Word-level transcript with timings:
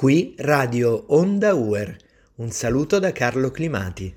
Qui 0.00 0.34
Radio 0.38 1.04
Onda 1.08 1.52
Uer. 1.54 1.94
Un 2.36 2.50
saluto 2.52 2.98
da 2.98 3.12
Carlo 3.12 3.50
Climati. 3.50 4.10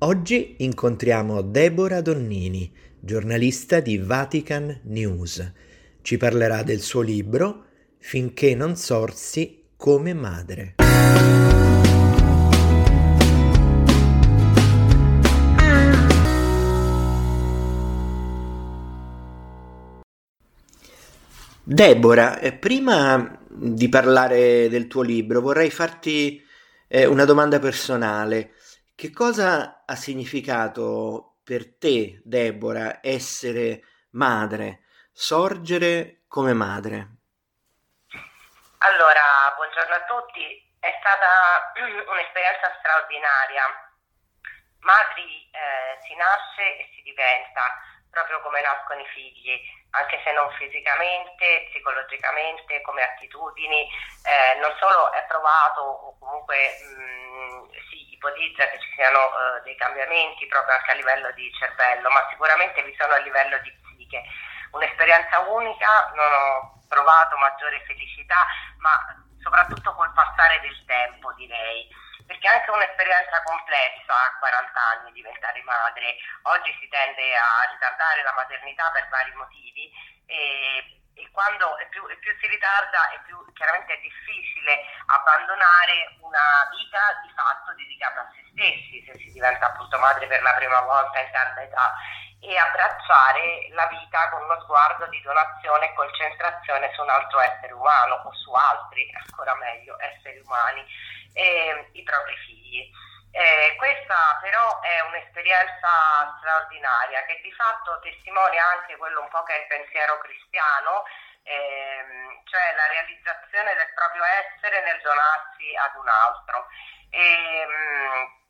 Oggi 0.00 0.56
incontriamo 0.58 1.40
Deborah 1.40 2.02
Donnini, 2.02 2.70
giornalista 3.00 3.80
di 3.80 3.96
Vatican 3.96 4.80
News. 4.82 5.52
Ci 6.02 6.18
parlerà 6.18 6.62
del 6.62 6.80
suo 6.80 7.00
libro 7.00 7.64
Finché 7.96 8.54
non 8.54 8.76
sorsi 8.76 9.62
come 9.76 10.12
madre. 10.12 10.74
Deborah, 21.62 22.40
eh, 22.40 22.52
prima 22.52 23.38
di 23.56 23.88
parlare 23.88 24.68
del 24.68 24.88
tuo 24.88 25.02
libro 25.02 25.40
vorrei 25.40 25.70
farti 25.70 26.44
eh, 26.88 27.06
una 27.06 27.24
domanda 27.24 27.60
personale. 27.60 28.54
Che 28.94 29.10
cosa 29.12 29.84
ha 29.86 29.94
significato 29.94 31.38
per 31.44 31.78
te, 31.78 32.20
Deborah, 32.24 32.98
essere 33.00 33.82
madre, 34.10 34.82
sorgere 35.12 36.22
come 36.26 36.52
madre? 36.52 37.22
Allora, 38.78 39.54
buongiorno 39.56 39.94
a 39.94 40.04
tutti. 40.04 40.42
È 40.80 40.90
stata 40.98 41.72
un'esperienza 41.78 42.74
straordinaria. 42.78 43.62
Madri 44.80 45.48
eh, 45.50 46.02
si 46.02 46.14
nasce 46.16 46.78
e 46.78 46.90
si 46.94 47.02
diventa 47.02 47.62
proprio 48.14 48.40
come 48.40 48.62
nascono 48.62 49.00
i 49.00 49.12
figli, 49.12 49.60
anche 49.90 50.20
se 50.24 50.32
non 50.32 50.50
fisicamente, 50.56 51.66
psicologicamente, 51.68 52.80
come 52.80 53.02
attitudini, 53.02 53.84
eh, 54.24 54.58
non 54.60 54.72
solo 54.78 55.12
è 55.12 55.22
provato 55.28 55.80
o 55.82 56.18
comunque 56.18 56.56
mh, 56.56 57.02
mm, 57.34 57.70
si 57.90 58.14
ipotizza 58.14 58.66
che 58.70 58.80
ci 58.80 58.90
siano 58.94 59.18
eh, 59.18 59.62
dei 59.64 59.76
cambiamenti 59.76 60.46
proprio 60.46 60.74
anche 60.74 60.90
a 60.92 60.94
livello 60.94 61.30
di 61.32 61.52
cervello, 61.52 62.08
ma 62.08 62.26
sicuramente 62.30 62.82
vi 62.82 62.94
sono 62.98 63.12
a 63.12 63.18
livello 63.18 63.58
di 63.58 63.70
psiche. 63.82 64.22
Un'esperienza 64.70 65.40
unica, 65.40 66.10
non 66.14 66.32
ho 66.32 66.82
provato 66.88 67.36
maggiore 67.36 67.82
felicità, 67.86 68.46
ma 68.78 68.98
soprattutto 69.42 69.94
col 69.94 70.12
passare 70.14 70.60
del 70.60 70.84
tempo 70.86 71.32
direi 71.34 71.86
perché 72.26 72.48
è 72.48 72.52
anche 72.52 72.70
un'esperienza 72.70 73.42
complessa 73.42 74.14
a 74.14 74.36
40 74.38 74.80
anni 74.80 75.12
diventare 75.12 75.62
madre. 75.62 76.16
Oggi 76.42 76.74
si 76.80 76.88
tende 76.88 77.36
a 77.36 77.68
ritardare 77.70 78.22
la 78.22 78.32
maternità 78.34 78.90
per 78.92 79.08
vari 79.08 79.32
motivi 79.34 79.90
e, 80.26 81.00
e 81.14 81.30
quando 81.30 81.78
e 81.78 81.86
più, 81.88 82.06
e 82.08 82.16
più, 82.16 82.32
si 82.40 82.46
ritarda 82.46 83.10
e 83.12 83.20
più 83.26 83.36
chiaramente 83.52 83.94
è 83.94 84.00
difficile 84.00 84.80
abbandonare 85.06 86.16
una 86.20 86.68
vita 86.72 87.20
di 87.22 87.30
fatto 87.36 87.72
dedicata 87.74 88.20
a 88.20 88.30
se 88.32 88.42
stessi 88.52 89.04
se 89.06 89.18
si 89.18 89.32
diventa 89.32 89.66
appunto 89.66 89.98
madre 89.98 90.26
per 90.26 90.42
la 90.42 90.54
prima 90.54 90.80
volta 90.80 91.20
in 91.20 91.30
tarda 91.30 91.62
età 91.62 91.94
e 92.40 92.58
abbracciare 92.58 93.68
la 93.72 93.86
vita 93.86 94.28
con 94.28 94.42
uno 94.42 94.60
sguardo 94.60 95.06
di 95.06 95.20
donazione 95.22 95.86
e 95.90 95.94
concentrazione 95.94 96.92
su 96.92 97.00
un 97.00 97.08
altro 97.08 97.40
essere 97.40 97.72
umano 97.72 98.16
o 98.16 98.34
su 98.34 98.52
altri, 98.52 99.10
ancora 99.24 99.54
meglio, 99.54 99.96
esseri 99.98 100.38
umani 100.44 100.84
eh, 101.34 101.90
i 101.92 102.02
propri 102.02 102.36
figli. 102.46 102.90
Eh, 103.34 103.74
questa 103.76 104.38
però 104.40 104.80
è 104.80 105.00
un'esperienza 105.10 106.38
straordinaria 106.38 107.24
che 107.26 107.40
di 107.42 107.50
fatto 107.52 107.98
testimonia 107.98 108.62
anche 108.78 108.96
quello 108.96 109.22
un 109.22 109.28
po' 109.28 109.42
che 109.42 109.56
è 109.56 109.60
il 109.60 109.66
pensiero 109.66 110.18
cristiano, 110.18 111.02
ehm, 111.42 112.42
cioè 112.46 112.74
la 112.74 112.86
realizzazione 112.86 113.74
del 113.74 113.92
proprio 113.92 114.22
essere 114.22 114.82
nel 114.84 115.00
donarsi 115.02 115.74
ad 115.74 115.94
un 115.98 116.08
altro. 116.08 116.68
E, 117.10 117.18
ehm, 117.20 118.43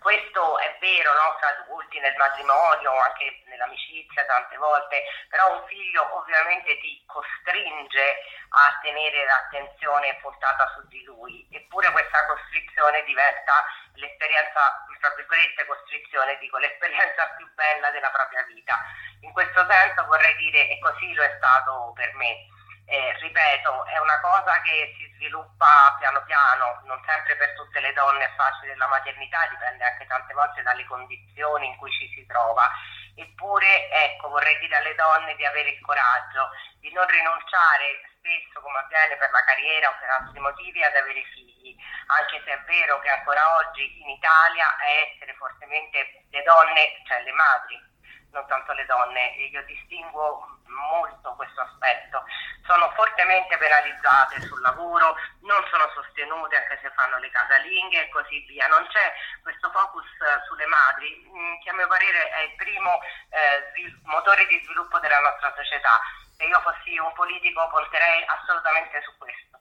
questo 0.00 0.58
è 0.58 0.76
vero 0.80 1.12
no? 1.12 1.36
fra 1.38 1.48
adulti, 1.60 2.00
nel 2.00 2.16
matrimonio, 2.16 2.92
anche 3.00 3.42
nell'amicizia 3.46 4.24
tante 4.24 4.56
volte, 4.56 5.02
però 5.28 5.52
un 5.52 5.66
figlio 5.66 6.16
ovviamente 6.16 6.78
ti 6.80 7.02
costringe 7.06 8.16
a 8.50 8.78
tenere 8.82 9.24
l'attenzione 9.24 10.16
puntata 10.22 10.72
su 10.74 10.86
di 10.88 11.02
lui, 11.04 11.46
eppure 11.50 11.90
questa 11.92 12.26
costrizione 12.26 13.04
diventa 13.04 13.64
l'esperienza, 13.94 14.86
tra 15.00 15.14
virgolette 15.14 15.66
costrizione, 15.66 16.38
dico 16.38 16.58
l'esperienza 16.58 17.28
più 17.36 17.48
bella 17.54 17.90
della 17.90 18.10
propria 18.10 18.42
vita. 18.44 18.78
In 19.20 19.32
questo 19.32 19.66
senso 19.68 20.04
vorrei 20.06 20.34
dire, 20.36 20.68
e 20.68 20.78
così 20.78 21.12
lo 21.14 21.22
è 21.22 21.34
stato 21.36 21.92
per 21.94 22.14
me, 22.14 22.48
eh, 22.86 23.16
ripeto, 23.20 23.84
è 23.86 23.98
una 23.98 24.20
cosa 24.20 24.60
che 24.62 24.94
si 24.96 25.09
sviluppa 25.20 25.96
piano 25.98 26.24
piano, 26.24 26.80
non 26.84 26.98
sempre 27.04 27.36
per 27.36 27.52
tutte 27.52 27.78
le 27.80 27.92
donne 27.92 28.24
è 28.24 28.34
facile 28.36 28.74
la 28.76 28.88
maternità, 28.88 29.46
dipende 29.50 29.84
anche 29.84 30.06
tante 30.06 30.32
volte 30.32 30.62
dalle 30.62 30.86
condizioni 30.86 31.66
in 31.66 31.76
cui 31.76 31.92
ci 31.92 32.08
si 32.16 32.24
trova. 32.24 32.66
Eppure, 33.14 33.90
ecco, 33.90 34.30
vorrei 34.30 34.58
dire 34.60 34.76
alle 34.76 34.94
donne 34.94 35.36
di 35.36 35.44
avere 35.44 35.68
il 35.68 35.80
coraggio, 35.84 36.48
di 36.80 36.90
non 36.92 37.06
rinunciare 37.06 38.00
spesso, 38.16 38.60
come 38.62 38.78
avviene 38.78 39.16
per 39.16 39.30
la 39.30 39.44
carriera 39.44 39.90
o 39.90 39.96
per 40.00 40.08
altri 40.08 40.40
motivi, 40.40 40.82
ad 40.82 40.96
avere 40.96 41.22
figli, 41.34 41.76
anche 42.06 42.40
se 42.42 42.52
è 42.52 42.60
vero 42.64 42.98
che 43.00 43.10
ancora 43.10 43.56
oggi 43.56 44.00
in 44.00 44.08
Italia 44.08 44.74
a 44.74 44.88
essere 45.04 45.34
fortemente 45.34 46.24
le 46.30 46.42
donne, 46.42 47.02
cioè 47.04 47.20
le 47.22 47.32
madri, 47.32 47.89
non 48.32 48.46
tanto 48.46 48.72
le 48.72 48.86
donne, 48.86 49.34
io 49.50 49.62
distinguo 49.64 50.58
molto 50.66 51.34
questo 51.34 51.60
aspetto, 51.60 52.22
sono 52.66 52.90
fortemente 52.94 53.56
penalizzate 53.58 54.40
sul 54.42 54.60
lavoro, 54.60 55.16
non 55.42 55.58
sono 55.70 55.90
sostenute 55.94 56.56
anche 56.56 56.78
se 56.82 56.90
fanno 56.94 57.18
le 57.18 57.30
casalinghe 57.30 58.06
e 58.06 58.08
così 58.10 58.44
via, 58.46 58.66
non 58.68 58.86
c'è 58.86 59.12
questo 59.42 59.70
focus 59.70 60.06
sulle 60.46 60.66
madri 60.66 61.26
mm, 61.26 61.60
che 61.62 61.70
a 61.70 61.74
mio 61.74 61.88
parere 61.88 62.30
è 62.30 62.40
il 62.46 62.54
primo 62.54 63.00
eh, 63.30 63.98
motore 64.04 64.46
di 64.46 64.60
sviluppo 64.64 64.98
della 65.00 65.20
nostra 65.20 65.52
società. 65.56 65.98
Se 66.36 66.44
io 66.44 66.60
fossi 66.60 66.96
un 66.98 67.12
politico 67.12 67.68
punterei 67.68 68.24
assolutamente 68.26 69.02
su 69.02 69.12
questo. 69.18 69.58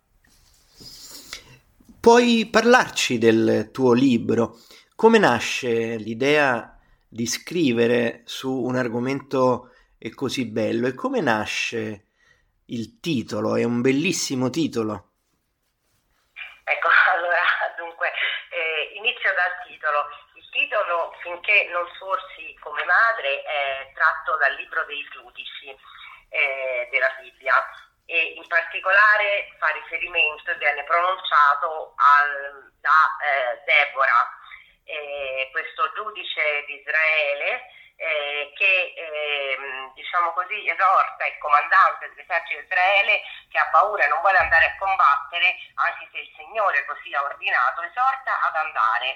Puoi 2.00 2.48
parlarci 2.50 3.18
del 3.18 3.72
tuo 3.74 3.94
libro? 3.94 4.56
Come 4.96 5.18
nasce 5.18 5.96
l'idea 5.96 6.79
di 7.10 7.26
scrivere 7.26 8.22
su 8.26 8.54
un 8.54 8.76
argomento 8.76 9.74
così 10.14 10.46
bello 10.46 10.88
e 10.88 10.94
come 10.94 11.20
nasce 11.20 12.06
il 12.68 13.00
titolo? 13.00 13.56
È 13.56 13.64
un 13.64 13.82
bellissimo 13.82 14.50
titolo. 14.50 15.10
Ecco, 16.64 16.88
allora, 17.14 17.42
dunque, 17.76 18.12
eh, 18.52 18.94
inizio 18.96 19.34
dal 19.34 19.68
titolo. 19.68 20.06
Il 20.36 20.48
titolo, 20.52 21.14
finché 21.22 21.68
non 21.72 21.86
sorsi 21.98 22.56
come 22.62 22.84
madre, 22.86 23.42
è 23.42 23.92
tratto 23.94 24.38
dal 24.38 24.54
libro 24.54 24.86
dei 24.86 25.04
giudici 25.12 25.76
eh, 26.30 26.88
della 26.92 27.10
Bibbia 27.20 27.58
e 28.06 28.34
in 28.38 28.48
particolare 28.48 29.54
fa 29.60 29.68
riferimento 29.70 30.50
e 30.50 30.58
viene 30.58 30.84
pronunciato 30.84 31.94
al, 31.98 32.72
da 32.82 33.18
eh, 33.22 33.62
Deborah, 33.66 34.39
eh, 34.90 35.50
questo 35.52 35.92
giudice 35.94 36.66
di 36.66 36.80
Israele 36.80 37.62
eh, 37.96 38.52
che 38.56 38.94
ehm, 38.96 39.94
diciamo 39.94 40.32
così 40.32 40.68
esorta 40.68 41.28
il 41.28 41.38
comandante 41.38 42.10
dell'esercito 42.10 42.60
di 42.60 42.66
Israele 42.66 43.22
che 43.52 43.60
ha 43.60 43.70
paura 43.70 44.06
e 44.06 44.08
non 44.08 44.22
vuole 44.22 44.38
andare 44.38 44.66
a 44.66 44.78
combattere 44.78 45.58
anche 45.76 46.10
se 46.12 46.18
il 46.20 46.32
Signore 46.38 46.86
così 46.86 47.14
ha 47.14 47.22
ordinato 47.22 47.82
esorta 47.84 48.42
ad 48.42 48.56
andare. 48.56 49.10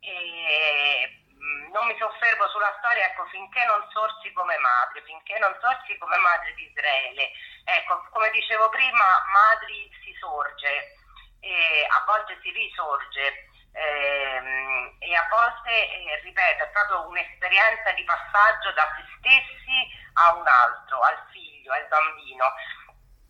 E, 0.00 1.24
mm, 1.32 1.70
non 1.72 1.86
mi 1.86 1.96
soffermo 1.96 2.46
sulla 2.48 2.74
storia 2.78 3.06
ecco 3.06 3.24
finché 3.26 3.64
non 3.64 3.86
sorsi 3.90 4.30
come 4.32 4.58
madre 4.58 5.02
finché 5.02 5.38
non 5.38 5.56
sorsi 5.60 5.96
come 5.96 6.16
madre 6.18 6.52
di 6.54 6.66
Israele. 6.68 7.30
Ecco 7.64 8.04
come 8.10 8.30
dicevo 8.30 8.68
prima 8.68 9.24
madri 9.32 9.88
si 10.02 10.12
sorge 10.20 11.04
a 11.46 12.02
volte 12.04 12.38
si 12.42 12.50
risorge 12.50 13.45
ehm, 13.76 14.96
e 14.98 15.14
a 15.14 15.26
volte, 15.28 15.70
eh, 15.70 16.20
ripeto, 16.22 16.64
è 16.64 16.68
proprio 16.68 17.08
un'esperienza 17.08 17.92
di 17.92 18.04
passaggio 18.04 18.72
da 18.72 18.88
se 18.96 19.04
stessi 19.18 19.78
a 20.14 20.34
un 20.34 20.46
altro, 20.46 21.00
al 21.00 21.22
figlio, 21.30 21.72
al 21.72 21.86
bambino. 21.88 22.52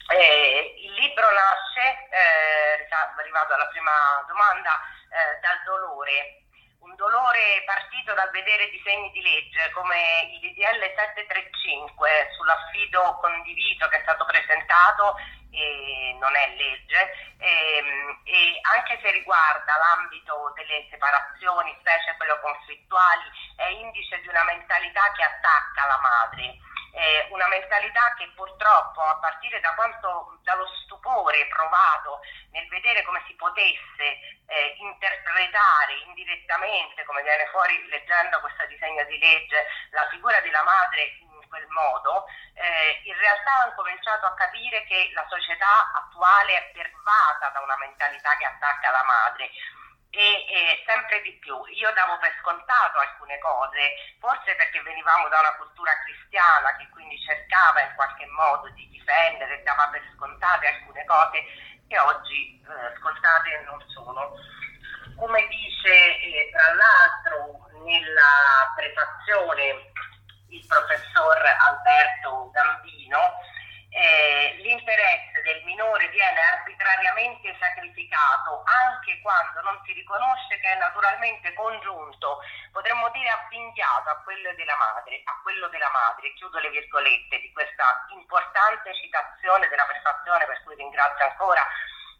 Eh, 0.08 0.74
il 0.78 0.92
libro 0.94 1.26
nasce, 1.32 2.06
eh, 2.10 2.86
arrivato 3.18 3.54
alla 3.54 3.66
prima 3.68 4.24
domanda, 4.26 4.70
eh, 5.10 5.40
dal 5.40 5.60
dolore, 5.64 6.46
un 6.80 6.94
dolore 6.94 7.62
partito 7.66 8.14
dal 8.14 8.30
vedere 8.30 8.70
disegni 8.70 9.10
di 9.10 9.20
legge 9.20 9.70
come 9.72 10.30
il 10.30 10.40
DDL 10.40 10.80
735 10.94 12.30
sull'affido 12.36 13.18
condiviso 13.20 13.88
che 13.88 13.98
è 13.98 14.02
stato 14.02 14.24
presentato 14.24 15.16
e 15.56 16.16
non 16.20 16.34
è 16.36 16.54
legge. 16.56 17.34
E, 17.38 17.48
ehm, 17.48 18.20
e 18.24 18.58
anche 18.76 18.98
se 19.00 19.10
riguarda 19.10 19.76
l'ambito 19.76 20.52
delle 20.54 20.86
separazioni, 20.90 21.76
specie 21.80 22.14
quelle 22.16 22.38
conflittuali, 22.40 23.24
è 23.56 23.66
indice 23.66 24.20
di 24.20 24.28
una 24.28 24.44
mentalità 24.44 25.10
che 25.12 25.22
attacca 25.22 25.86
la 25.86 25.98
madre. 26.00 26.58
Eh, 26.96 27.28
una 27.28 27.46
mentalità 27.48 28.14
che 28.16 28.32
purtroppo 28.34 29.02
a 29.02 29.18
partire 29.18 29.60
da 29.60 29.74
quanto, 29.74 30.38
dallo 30.42 30.66
stupore 30.84 31.46
provato 31.48 32.20
nel 32.52 32.66
vedere 32.68 33.02
come 33.02 33.22
si 33.26 33.34
potesse 33.34 34.40
eh, 34.46 34.74
interpretare 34.78 35.92
indirettamente, 36.06 37.04
come 37.04 37.22
viene 37.22 37.46
fuori 37.48 37.86
leggendo 37.88 38.40
questo 38.40 38.64
disegno 38.66 39.04
di 39.04 39.18
legge, 39.18 39.66
la 39.90 40.08
figura 40.08 40.40
della 40.40 40.62
madre 40.62 41.18
quel 41.48 41.66
modo, 41.68 42.26
eh, 42.54 43.00
in 43.04 43.16
realtà 43.16 43.62
hanno 43.62 43.74
cominciato 43.74 44.26
a 44.26 44.34
capire 44.34 44.84
che 44.84 45.10
la 45.14 45.26
società 45.28 45.92
attuale 45.92 46.56
è 46.56 46.70
pervasa 46.72 47.48
da 47.52 47.60
una 47.60 47.76
mentalità 47.76 48.36
che 48.36 48.46
attacca 48.46 48.90
la 48.90 49.04
madre 49.04 49.50
e, 50.10 50.46
e, 50.48 50.82
sempre 50.86 51.20
di 51.22 51.32
più. 51.36 51.54
Io 51.76 51.92
davo 51.92 52.16
per 52.18 52.32
scontato 52.40 52.98
alcune 52.98 53.38
cose, 53.38 54.16
forse 54.18 54.54
perché 54.56 54.80
venivamo 54.80 55.28
da 55.28 55.40
una 55.40 55.56
cultura 55.56 55.92
cristiana 56.04 56.74
che 56.76 56.88
quindi 56.90 57.20
cercava 57.20 57.82
in 57.82 57.94
qualche 57.94 58.26
modo 58.26 58.68
di 58.70 58.88
difendere, 58.88 59.62
dava 59.62 59.88
per 59.88 60.02
scontate 60.16 60.66
alcune 60.66 61.04
cose 61.04 61.44
che 61.88 61.98
oggi 61.98 62.60
eh, 62.64 62.96
scontate 62.98 63.62
non 63.66 63.80
sono. 63.88 64.32
Come 65.16 65.46
dice 65.48 66.18
eh, 66.18 66.50
tra 66.50 66.74
l'altro 66.74 67.68
nella 67.84 68.72
prefazione 68.74 69.92
il 70.50 70.66
professor 70.66 71.36
Alberto 71.36 72.50
Gambino, 72.50 73.18
eh, 73.90 74.56
l'interesse 74.60 75.40
del 75.42 75.64
minore 75.64 76.08
viene 76.08 76.40
arbitrariamente 76.52 77.56
sacrificato 77.58 78.62
anche 78.64 79.20
quando 79.22 79.62
non 79.62 79.80
si 79.84 79.92
riconosce 79.92 80.60
che 80.60 80.72
è 80.72 80.76
naturalmente 80.76 81.52
congiunto, 81.54 82.40
potremmo 82.72 83.08
dire 83.10 83.30
avvinghiato 83.30 84.10
a 84.10 84.20
quello 84.22 84.52
della 84.54 84.76
madre, 84.76 85.22
a 85.24 85.40
quello 85.42 85.68
della 85.68 85.90
madre, 85.90 86.34
chiudo 86.34 86.58
le 86.58 86.70
virgolette 86.70 87.40
di 87.40 87.50
questa 87.52 88.04
importante 88.12 88.92
citazione 88.94 89.68
della 89.68 89.86
prestazione 89.88 90.44
per 90.44 90.62
cui 90.64 90.74
ringrazio 90.76 91.24
ancora 91.24 91.62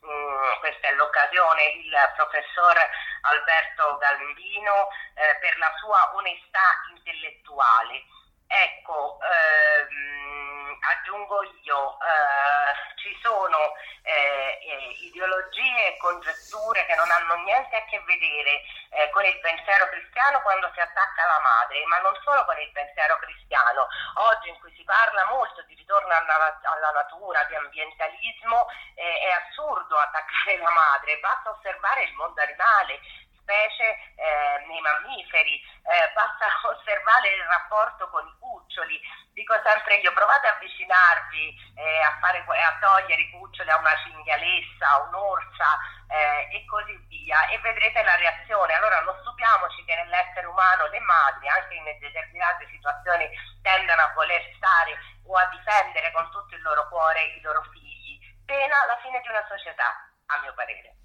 mm, 0.06 0.58
questa 0.61 0.88
è 0.88 0.93
l'occasione, 0.94 1.64
il 1.82 2.12
professor 2.14 2.76
Alberto 3.23 3.97
Gambino 3.99 4.88
eh, 5.14 5.37
per 5.41 5.58
la 5.58 5.73
sua 5.79 6.14
onestà 6.14 6.82
intellettuale. 6.91 8.05
Ecco, 8.47 9.19
ehm, 9.20 10.56
aggiungo 10.81 11.43
io, 11.62 11.99
eh, 12.00 12.94
ci 12.96 13.17
sono 13.23 13.75
eh, 14.02 14.58
eh, 14.61 14.96
ideologie 15.06 15.94
e 15.94 15.96
congetture 15.99 16.87
che 16.87 16.94
non 16.94 17.11
hanno 17.11 17.34
niente 17.44 17.76
a 17.76 17.84
che 17.84 18.00
vedere 18.06 18.62
eh, 18.90 19.11
con 19.11 19.25
il 19.25 19.38
pensiero 19.40 19.88
cristiano 19.88 20.40
quando 20.43 20.70
si 20.75 20.81
attacca 20.81 21.23
alla 21.23 21.40
madre, 21.40 21.84
ma 21.87 21.99
non 21.99 22.14
solo 22.23 22.44
con 22.44 22.58
il 22.61 22.70
pensiero 22.73 23.17
cristiano. 23.19 23.87
Oggi 24.31 24.49
in 24.49 24.58
cui 24.61 24.73
si 24.75 24.84
parla 24.84 25.26
molto 25.26 25.62
di 25.62 25.75
ritorno 25.75 26.12
alla, 26.12 26.58
alla 26.62 26.90
natura, 26.90 27.44
di 27.44 27.55
ambientalismo, 27.55 28.67
eh, 28.94 29.20
è 29.20 29.31
assurdo 29.31 29.96
attaccare 29.99 30.58
la 30.58 30.70
madre, 30.70 31.19
basta 31.19 31.50
osservare 31.50 32.05
il 32.05 32.14
mondo 32.14 32.40
animale 32.40 33.00
specie 33.46 33.94
eh, 34.19 34.66
nei 34.66 34.81
mammiferi, 34.82 35.54
eh, 35.54 36.10
basta 36.12 36.50
osservare 36.66 37.31
il 37.31 37.44
rapporto 37.46 38.10
con 38.10 38.26
i 38.26 38.34
cuccioli. 38.43 38.98
Dico 39.31 39.54
sempre 39.62 40.02
io, 40.02 40.12
provate 40.12 40.48
a 40.48 40.54
avvicinarvi 40.56 41.54
eh, 41.76 42.02
a, 42.02 42.19
fare, 42.19 42.43
a 42.43 42.78
togliere 42.81 43.22
i 43.22 43.31
cuccioli 43.31 43.70
a 43.70 43.78
una 43.78 43.94
cinghialessa, 44.02 44.88
a 44.90 45.00
un'orsa 45.06 45.78
eh, 46.08 46.56
e 46.56 46.64
così 46.66 46.96
via 47.06 47.46
e 47.48 47.58
vedrete 47.60 48.02
la 48.02 48.16
reazione. 48.16 48.75
Allora 48.75 49.00
non 49.00 49.16
stupiamoci 49.20 49.84
che 49.84 49.94
nell'essere 49.94 50.46
umano 50.46 50.87
le 50.88 51.00
madri, 51.00 51.49
anche 51.49 51.75
in 51.75 51.84
determinate 52.00 52.66
situazioni, 52.70 53.28
tendano 53.62 54.02
a 54.02 54.12
voler 54.14 54.42
stare 54.56 54.99
o 55.26 55.37
a 55.37 55.46
difendere 55.46 56.10
con 56.12 56.28
tutto 56.31 56.54
il 56.54 56.62
loro 56.62 56.88
cuore 56.88 57.22
i 57.37 57.40
loro 57.42 57.62
figli, 57.70 58.19
pena 58.44 58.84
la 58.87 58.99
fine 59.02 59.20
di 59.20 59.28
una 59.28 59.44
società, 59.46 60.08
a 60.26 60.40
mio 60.40 60.54
parere. 60.54 60.95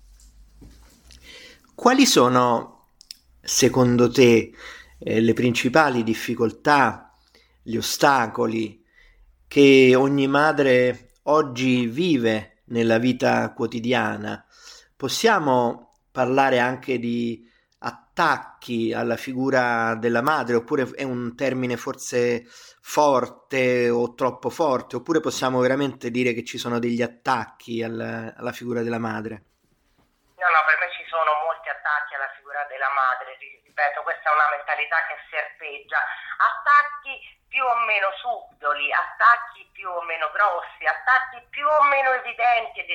Quali 1.74 2.06
sono, 2.06 2.90
secondo 3.42 4.12
te, 4.12 4.52
eh, 5.00 5.20
le 5.20 5.34
principali 5.34 6.04
difficoltà, 6.04 7.12
gli 7.64 7.76
ostacoli 7.76 8.84
che 9.48 9.96
ogni 9.96 10.28
madre 10.28 11.14
oggi 11.24 11.88
vive 11.88 12.62
nella 12.66 12.98
vita 12.98 13.52
quotidiana? 13.54 14.46
Possiamo 14.96 15.98
parlare 16.12 16.60
anche 16.60 17.00
di 17.00 17.50
attacchi 17.80 18.94
alla 18.94 19.18
figura 19.18 19.96
della 19.96 20.22
madre, 20.22 20.56
oppure 20.56 20.92
è 20.94 21.04
un 21.04 21.36
termine 21.36 21.78
forse 21.78 22.46
forte 22.82 23.90
o 23.90 24.14
troppo 24.14 24.50
forte, 24.50 24.98
oppure 24.98 25.20
possiamo 25.20 25.60
veramente 25.60 26.12
dire 26.12 26.34
che 26.34 26.44
ci 26.44 26.58
sono 26.58 26.78
degli 26.78 27.02
attacchi 27.02 27.82
alla, 27.82 28.36
alla 28.36 28.52
figura 28.52 28.84
della 28.84 29.00
madre? 29.00 29.46
No, 30.42 30.50
no, 30.50 30.62
per 30.66 30.78
me 30.82 30.90
ci 30.94 31.06
sono 31.10 31.38
molti 31.46 31.70
attacchi 31.70 32.16
alla 32.18 32.30
figura 32.34 32.66
della 32.66 32.90
madre, 32.94 33.38
ripeto, 33.72 34.04
questa 34.04 34.30
è 34.30 34.34
una 34.34 34.50
mentalità 34.52 34.98
che 35.08 35.16
serpeggia. 35.30 35.98
Attacchi 36.38 37.40
più 37.48 37.64
o 37.64 37.76
meno 37.88 38.12
subdoli, 38.20 38.92
attacchi 38.92 39.68
più 39.72 39.90
o 39.90 40.02
meno 40.04 40.30
grossi, 40.32 40.86
attacchi 40.86 41.42
più 41.50 41.66
o 41.66 41.84
meno 41.84 42.12
evidenti 42.12 42.80
ed 42.82 42.90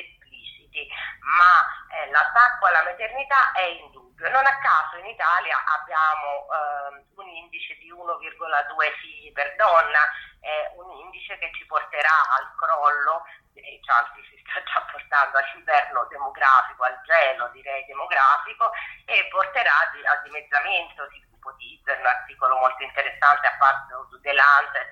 espliciti, 0.77 0.87
ma 1.21 1.65
eh, 1.89 2.09
l'attacco 2.11 2.65
alla 2.67 2.83
maternità 2.83 3.51
è 3.53 3.63
indubbio. 3.63 4.29
Non 4.29 4.45
a 4.45 4.57
caso 4.59 4.97
in 4.97 5.05
Italia 5.05 5.57
abbiamo 5.65 6.45
eh, 6.45 7.05
un 7.15 7.27
indice 7.27 7.75
di 7.77 7.91
1,2 7.91 8.93
figli 8.99 9.31
per 9.33 9.55
donna, 9.55 9.99
eh, 10.41 10.71
un 10.77 10.91
indice 10.91 11.37
che 11.37 11.51
ci 11.53 11.65
porterà 11.65 12.29
al 12.37 12.53
crollo 12.55 13.25
e 13.53 13.81
anzi 13.85 14.21
si 14.29 14.37
sta 14.45 14.61
già 14.61 14.85
portando 14.91 15.37
all'inverno 15.37 16.05
demografico, 16.09 16.83
al 16.83 17.01
gelo 17.05 17.49
direi 17.49 17.85
demografico 17.85 18.71
e 19.05 19.27
porterà 19.29 19.73
al 19.81 20.21
dimezzamento, 20.23 21.07
ipotizza 21.47 21.95
un 21.97 22.05
articolo 22.05 22.57
molto 22.57 22.83
interessante 22.83 23.47
a 23.47 23.55
parte 23.57 23.93
The 24.21 24.33
Lancet 24.33 24.91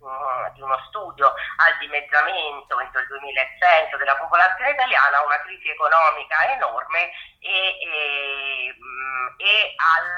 um, 0.00 0.52
di 0.54 0.60
uno 0.60 0.76
studio 0.88 1.28
al 1.28 1.78
dimezzamento 1.78 2.80
entro 2.80 3.00
il 3.00 3.06
2100 3.06 3.96
della 3.96 4.16
popolazione 4.16 4.70
italiana, 4.70 5.22
una 5.22 5.40
crisi 5.42 5.68
economica 5.70 6.50
enorme 6.50 7.10
e, 7.38 7.78
e, 7.78 8.74
mm, 8.74 9.26
e, 9.36 9.74
al, 9.76 10.08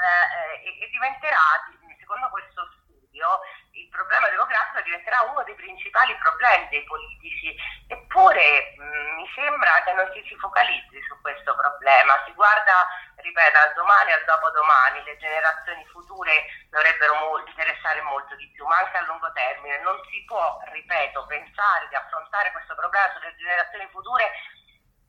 eh, 0.63 0.81
e 0.81 0.89
diventerà, 0.89 1.61
secondo 1.99 2.29
questo 2.29 2.65
studio, 2.81 3.39
il 3.71 3.89
problema 3.89 4.27
demografico 4.29 4.44
diventerà 4.85 5.21
uno 5.27 5.43
dei 5.43 5.55
principali 5.55 6.15
problemi 6.15 6.69
dei 6.69 6.83
politici, 6.85 7.51
eppure 7.87 8.75
mh, 8.77 8.83
mm, 8.85 9.15
mi 9.17 9.27
sembra 9.35 9.83
che 9.83 9.91
non 9.93 10.07
ci 10.13 10.23
si 10.29 10.35
focalizzi 10.37 11.01
su 11.09 11.19
questo 11.19 11.55
problema, 11.55 12.21
si 12.25 12.31
guarda, 12.33 12.87
ripeto, 13.17 13.57
al 13.57 13.73
domani 13.73 14.11
e 14.11 14.13
al 14.13 14.25
dopodomani, 14.25 15.03
le 15.03 15.17
generazioni 15.17 15.85
future 15.91 16.45
dovrebbero 16.69 17.13
mo- 17.15 17.43
interessare 17.45 18.01
molto 18.01 18.35
di 18.35 18.49
più, 18.53 18.65
ma 18.65 18.77
anche 18.77 18.97
a 18.97 19.05
lungo 19.09 19.31
termine 19.33 19.81
non 19.81 19.99
si 20.09 20.23
può, 20.25 20.61
ripeto, 20.71 21.25
pensare 21.25 21.87
di 21.89 21.95
affrontare 21.95 22.51
questo 22.51 22.75
problema 22.75 23.11
sulle 23.11 23.35
generazioni 23.35 23.89
future 23.91 24.29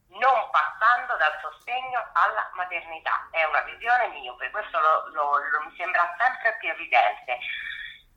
non 0.09 0.49
passando 0.51 1.17
dal 1.17 1.37
sostegno 1.43 2.01
alla 2.13 2.49
maternità. 2.55 3.29
È 3.31 3.45
una 3.45 3.61
visione 3.63 4.09
miope, 4.09 4.51
questo 4.51 4.79
lo, 4.79 5.09
lo, 5.13 5.37
lo 5.39 5.61
mi 5.67 5.75
sembra 5.77 6.15
sempre 6.19 6.57
più 6.59 6.71
evidente. 6.71 7.39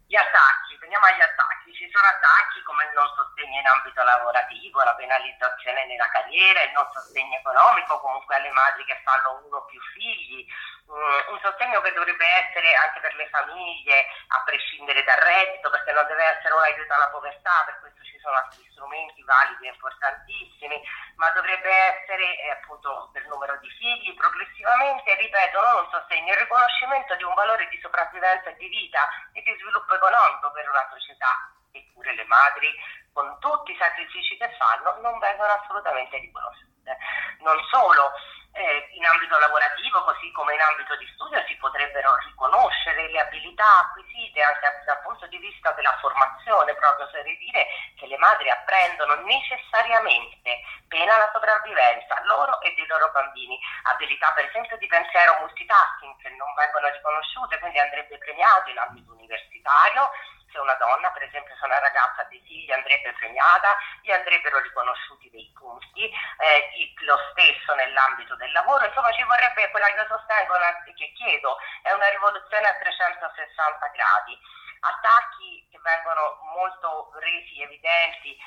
Gli 0.09 0.15
attacchi, 0.15 0.75
veniamo 0.77 1.05
agli 1.05 1.21
attacchi, 1.21 1.71
ci 1.75 1.87
sono 1.93 2.07
attacchi 2.07 2.63
come 2.63 2.83
il 2.85 2.93
non 2.97 3.05
sostegno 3.13 3.59
in 3.59 3.67
ambito 3.67 4.01
lavorativo, 4.01 4.81
la 4.81 4.95
penalizzazione 4.95 5.85
nella 5.85 6.09
carriera, 6.09 6.63
il 6.63 6.71
non 6.71 6.89
sostegno 6.91 7.37
economico 7.37 7.99
comunque 7.99 8.33
alle 8.33 8.49
madri 8.49 8.85
che 8.85 8.99
fanno 9.05 9.39
uno 9.45 9.57
o 9.57 9.65
più 9.65 9.79
figli, 9.93 10.47
um, 10.87 10.97
un 11.29 11.39
sostegno 11.43 11.79
che 11.81 11.93
dovrebbe 11.93 12.25
essere 12.25 12.73
anche 12.73 13.01
per 13.01 13.13
le 13.13 13.29
famiglie 13.29 14.07
a 14.29 14.41
prescindere 14.45 15.03
dal 15.03 15.21
reddito 15.21 15.69
perché 15.69 15.91
non 15.91 16.07
deve 16.07 16.25
essere 16.25 16.55
un 16.55 16.63
aiuto 16.63 16.91
alla 16.91 17.09
povertà, 17.09 17.61
per 17.65 17.79
questo 17.79 18.01
ci 18.01 18.17
sono 18.17 18.35
altri 18.35 18.65
strumenti 18.71 19.21
validi 19.21 19.67
e 19.67 19.73
importantissimi, 19.77 20.81
ma 21.17 21.29
dovrebbe 21.31 21.69
essere 21.69 22.39
eh, 22.41 22.49
appunto 22.49 23.11
per 23.13 23.27
numero 23.27 23.57
di 23.61 23.69
figli. 23.77 24.15
Progressivamente, 24.15 25.13
ripeto, 25.13 25.61
non 25.61 25.85
un 25.85 25.89
sostegno, 25.91 26.33
il 26.33 26.39
riconoscimento 26.39 27.13
di 27.13 27.23
un 27.23 27.33
valore 27.35 27.67
di 27.69 27.79
sopravvivenza 27.79 28.49
e 28.49 28.57
di 28.57 28.67
vita 28.67 29.07
e 29.33 29.41
di 29.43 29.53
sviluppo 29.59 29.97
economico 29.99 30.51
per 30.51 30.67
una 30.69 30.87
società. 30.89 31.51
Eppure 31.71 32.15
le 32.15 32.25
madri, 32.25 32.71
con 33.13 33.37
tutti 33.39 33.71
i 33.71 33.77
sacrifici 33.77 34.37
che 34.37 34.49
fanno, 34.57 34.97
non 35.01 35.19
vengono 35.19 35.51
assolutamente 35.53 36.17
riconosciute. 36.17 36.97
Non 37.43 37.59
solo, 37.69 38.11
eh, 38.53 38.89
in 38.93 39.05
ambito 39.05 39.37
lavorativo 39.37 40.03
così 40.03 40.31
come 40.31 40.53
in 40.53 40.61
ambito 40.61 40.95
di 40.97 41.07
studio 41.13 41.43
si 41.47 41.55
potrebbero 41.57 42.15
riconoscere 42.17 43.09
le 43.09 43.19
abilità 43.19 43.79
acquisite 43.79 44.41
anche 44.41 44.83
dal 44.85 45.01
punto 45.01 45.27
di 45.27 45.37
vista 45.37 45.71
della 45.73 45.95
formazione, 46.01 46.73
proprio 46.75 47.05
oserei 47.05 47.37
dire 47.37 47.67
che 47.95 48.07
le 48.07 48.17
madri 48.17 48.49
apprendono 48.49 49.15
necessariamente, 49.25 50.61
pena 50.87 51.17
la 51.17 51.29
sopravvivenza, 51.31 52.21
loro 52.25 52.59
e 52.61 52.73
dei 52.75 52.87
loro 52.87 53.11
bambini, 53.11 53.59
abilità 53.83 54.31
per 54.33 54.45
esempio 54.45 54.77
di 54.77 54.87
pensiero 54.87 55.37
multitasking 55.39 56.17
che 56.21 56.29
non 56.29 56.53
vengono 56.55 56.89
riconosciute, 56.89 57.59
quindi 57.59 57.79
andrebbe 57.79 58.17
premiato 58.17 58.69
in 58.69 58.77
ambito 58.77 59.13
universitario 59.13 60.09
se 60.51 60.59
una 60.59 60.73
donna, 60.75 61.11
per 61.11 61.23
esempio 61.23 61.55
se 61.55 61.65
una 61.65 61.79
ragazza 61.79 62.21
ha 62.21 62.25
dei 62.25 62.41
figli 62.45 62.71
andrebbe 62.71 63.13
premiata, 63.13 63.77
gli 64.01 64.11
andrebbero 64.11 64.59
riconosciuti 64.59 65.29
dei 65.29 65.51
punti, 65.57 66.09
eh, 66.09 66.93
lo 67.05 67.17
stesso 67.31 67.73
nell'ambito 67.75 68.35
del 68.35 68.51
lavoro, 68.51 68.85
insomma 68.85 69.11
ci 69.13 69.23
vorrebbe 69.23 69.69
quella 69.71 69.87
che 69.87 70.05
sostengo, 70.07 70.53
che 70.95 71.13
chiedo, 71.13 71.57
è 71.83 71.91
una 71.91 72.09
rivoluzione 72.09 72.67
a 72.67 72.75
360 72.75 73.87
gradi. 73.87 74.37
Attacchi 74.81 75.67
che 75.69 75.79
vengono 75.83 76.39
molto 76.55 77.11
resi 77.19 77.61
evidenti 77.61 78.37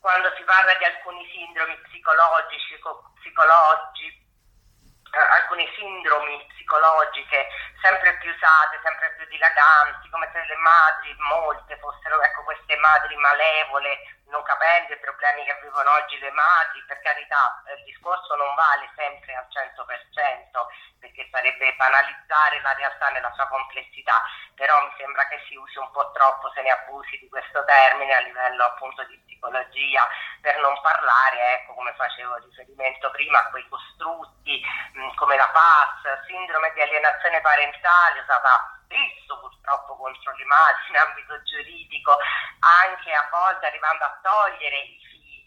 quando 0.00 0.32
si 0.36 0.42
parla 0.44 0.74
di 0.74 0.84
alcuni 0.84 1.26
sindromi 1.30 1.76
psicologici, 1.88 2.80
psicologi, 3.20 4.06
eh, 4.08 4.23
alcune 5.20 5.70
sindromi 5.76 6.44
psicologiche 6.54 7.46
sempre 7.80 8.16
più 8.18 8.30
usate, 8.30 8.80
sempre 8.82 9.14
più 9.16 9.26
dilaganti, 9.26 10.08
come 10.10 10.28
se 10.32 10.44
le 10.46 10.56
madri, 10.56 11.14
molte 11.28 11.76
fossero 11.78 12.20
ecco, 12.22 12.42
queste 12.44 12.76
madri 12.76 13.14
malevole, 13.16 13.98
non 14.34 14.42
capendo 14.42 14.92
i 14.92 14.98
problemi 14.98 15.44
che 15.44 15.54
vivono 15.62 15.94
oggi 15.94 16.18
le 16.18 16.32
madri, 16.32 16.82
per 16.90 16.98
carità 17.00 17.62
il 17.70 17.84
discorso 17.84 18.34
non 18.34 18.52
vale 18.58 18.90
sempre 18.98 19.34
al 19.38 19.46
100%, 19.46 20.98
perché 20.98 21.28
sarebbe 21.30 21.74
banalizzare 21.78 22.60
la 22.60 22.74
realtà 22.74 23.10
nella 23.10 23.30
sua 23.34 23.46
complessità, 23.46 24.18
però 24.58 24.82
mi 24.82 24.92
sembra 24.98 25.22
che 25.28 25.38
si 25.46 25.54
usi 25.54 25.78
un 25.78 25.90
po' 25.92 26.10
troppo, 26.10 26.50
se 26.50 26.62
ne 26.62 26.70
abusi 26.70 27.16
di 27.18 27.28
questo 27.28 27.64
termine 27.64 28.12
a 28.12 28.20
livello 28.26 28.64
appunto 28.64 29.04
di 29.04 29.22
psicologia, 29.24 30.02
per 30.40 30.58
non 30.58 30.74
parlare, 30.82 31.62
ecco 31.62 31.74
come 31.74 31.94
facevo 31.94 32.34
riferimento 32.42 33.10
prima, 33.10 33.38
a 33.38 33.50
quei 33.50 33.68
costrutti 33.68 34.60
mh, 34.94 35.14
come 35.14 35.36
la 35.36 35.48
PAS, 35.48 36.26
sindrome 36.26 36.72
di 36.72 36.82
alienazione 36.82 37.40
parentale, 37.40 38.20
usata 38.20 38.73
spesso 38.94 39.38
purtroppo 39.40 39.96
contro 39.96 40.32
le 40.36 40.44
madri 40.44 40.86
in 40.90 40.96
ambito 40.96 41.42
giuridico, 41.42 42.16
anche 42.62 43.12
a 43.12 43.26
volte 43.30 43.66
arrivando 43.66 44.04
a 44.04 44.18
togliere 44.22 44.78
i 44.78 44.98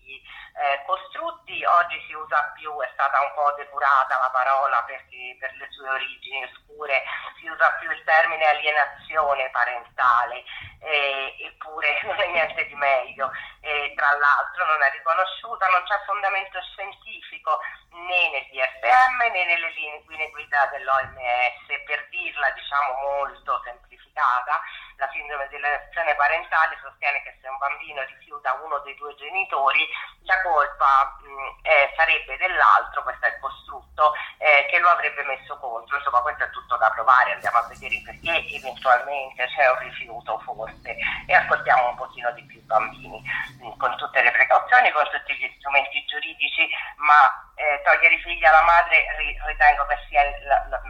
figli 0.08 0.22
eh, 0.56 0.82
costrutti, 0.88 1.64
oggi 1.66 2.02
si 2.08 2.14
usa 2.14 2.52
più, 2.56 2.72
è 2.80 2.90
stata 2.94 3.22
un 3.22 3.32
po' 3.36 3.54
depurata 3.58 4.18
la 4.18 4.30
parola 4.32 4.82
perché 4.84 5.36
per 5.40 5.54
le 5.56 5.68
sue 5.70 5.90
origini 5.90 6.46
oscure, 6.46 7.04
si 7.40 7.48
usa 7.48 7.70
più 7.80 7.92
il 7.92 8.02
termine 8.04 8.46
alienazione 8.48 9.50
parentale, 9.52 10.44
eh, 10.80 11.36
eppure 11.40 12.00
non 12.08 12.18
è 12.20 12.28
niente 12.28 12.66
di 12.66 12.76
meglio, 12.76 13.30
eh, 13.62 13.94
tra 13.96 14.18
l'altro 14.18 14.66
non 14.66 14.82
è 14.82 14.90
riconosciuta, 14.92 15.68
non 15.68 15.84
c'è 15.84 16.00
fondamento 16.06 16.60
scientifico 16.74 17.60
né 17.92 18.30
nel 18.32 18.48
DSM 18.50 19.32
né 19.32 19.46
nelle 19.46 19.72
linee 19.72 20.32
guida 20.32 20.66
dell'OMS, 20.72 21.84
per 21.86 22.08
dirla 22.10 22.50
diciamo 22.52 22.94
molto 23.02 23.62
semplificata, 23.64 24.62
la 24.98 25.10
sindrome 25.12 25.48
dell'alienazione 25.50 26.16
parentale 26.16 26.78
sostiene 26.82 27.22
che 27.22 27.38
se 27.42 27.48
un 27.48 27.58
bambino 27.58 28.02
rifiuta 28.04 28.54
uno 28.64 28.80
dei 28.80 28.96
due 28.96 29.14
genitori, 29.16 29.88
la 30.24 30.42
colpa 30.42 31.18
mh, 31.22 31.62
eh, 31.62 31.94
sarebbe 31.96 32.38
dell'altro, 32.38 33.04
questo 33.04 33.26
è 33.26 33.30
il 33.30 33.40
costrutto, 33.40 34.14
eh, 34.38 34.66
che 34.70 34.80
lo 34.80 34.90
avrebbe 34.90 35.24
messo 35.24 35.58
contro. 35.58 35.98
Insomma, 35.98 36.22
questo 36.22 36.44
è 36.44 36.50
tutto 36.50 36.78
da 36.78 36.90
provare, 36.90 37.34
andiamo 37.34 37.60
a 37.60 37.68
vedere 37.68 38.02
perché 38.04 38.46
eventualmente 38.58 39.46
c'è 39.48 39.70
un 39.70 39.80
rifiuto 39.80 40.40
forse 40.40 40.96
e 41.26 41.34
ascoltiamo 41.34 41.90
un 41.90 41.96
pochino 41.96 42.32
di 42.32 42.44
più 42.44 42.58
i 42.58 42.66
bambini, 42.66 43.22
mh, 43.62 43.78
con 43.78 43.96
tutte 43.98 44.22
le 44.22 44.32
precauzioni, 44.32 44.92
con 44.92 45.08
tutti 45.10 45.34
gli 45.36 45.54
strumenti 45.58 46.04
giuridici, 46.06 46.68
ma 46.98 47.54
eh, 47.56 47.82
togliere 47.84 48.16
i 48.16 48.22
figli 48.22 48.46
alla 48.46 48.64
madre 48.64 49.06
ritengo 49.46 49.86
che 49.86 49.98
sia 50.10 50.24
la, 50.46 50.66
la, 50.70 50.82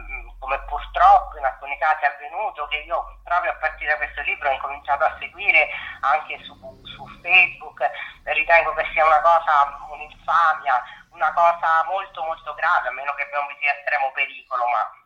casi 1.78 2.04
è 2.04 2.08
avvenuto, 2.08 2.66
che 2.66 2.78
io 2.78 3.20
proprio 3.24 3.52
a 3.52 3.56
partire 3.56 3.92
da 3.92 3.96
questo 3.96 4.22
libro 4.22 4.48
ho 4.48 4.52
incominciato 4.52 5.04
a 5.04 5.16
seguire 5.18 5.68
anche 6.00 6.38
su, 6.44 6.54
su 6.84 7.06
Facebook, 7.22 7.90
ritengo 8.24 8.74
che 8.74 8.86
sia 8.92 9.06
una 9.06 9.20
cosa, 9.20 9.78
un'infamia, 9.90 10.82
una 11.10 11.32
cosa 11.32 11.84
molto 11.84 12.22
molto 12.22 12.54
grave, 12.54 12.88
a 12.88 12.92
meno 12.92 13.14
che 13.14 13.28
non 13.32 13.46
vi 13.46 13.56
sia 13.60 13.76
estremo 13.76 14.12
pericolo, 14.12 14.66
ma 14.68 14.98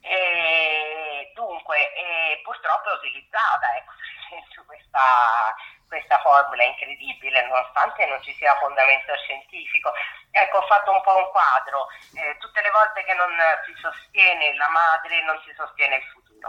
e 0.00 1.30
dunque 1.34 1.94
e 1.94 2.40
purtroppo 2.42 2.90
è 2.90 2.94
utilizzata 2.94 3.76
ecco, 3.76 3.92
questa, 4.66 5.54
questa 5.92 6.16
formula 6.24 6.64
incredibile 6.64 7.44
nonostante 7.44 8.08
non 8.08 8.16
ci 8.24 8.32
sia 8.40 8.56
fondamento 8.56 9.12
scientifico. 9.28 9.92
Ecco 10.32 10.64
ho 10.64 10.66
fatto 10.66 10.88
un 10.88 11.04
po' 11.04 11.20
un 11.20 11.28
quadro. 11.28 11.92
Eh, 12.16 12.40
tutte 12.40 12.64
le 12.64 12.72
volte 12.72 13.04
che 13.04 13.12
non 13.12 13.28
si 13.68 13.76
sostiene 13.76 14.56
la 14.56 14.72
madre 14.72 15.20
non 15.28 15.36
si 15.44 15.52
sostiene 15.52 16.00
il 16.00 16.06
futuro. 16.08 16.48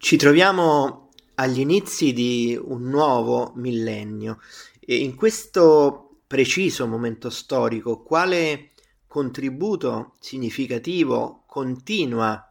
Ci 0.00 0.16
troviamo 0.16 1.12
agli 1.36 1.60
inizi 1.60 2.12
di 2.12 2.56
un 2.56 2.88
nuovo 2.88 3.52
millennio. 3.56 4.40
E 4.80 5.04
in 5.04 5.14
questo 5.14 6.24
preciso 6.26 6.86
momento 6.86 7.28
storico 7.28 8.02
quale 8.02 8.72
contributo 9.06 10.16
significativo 10.20 11.44
continua 11.46 12.48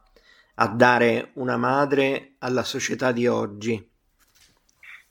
a 0.56 0.68
dare 0.68 1.32
una 1.34 1.56
madre 1.56 2.34
alla 2.38 2.62
società 2.62 3.10
di 3.10 3.26
oggi? 3.26 3.74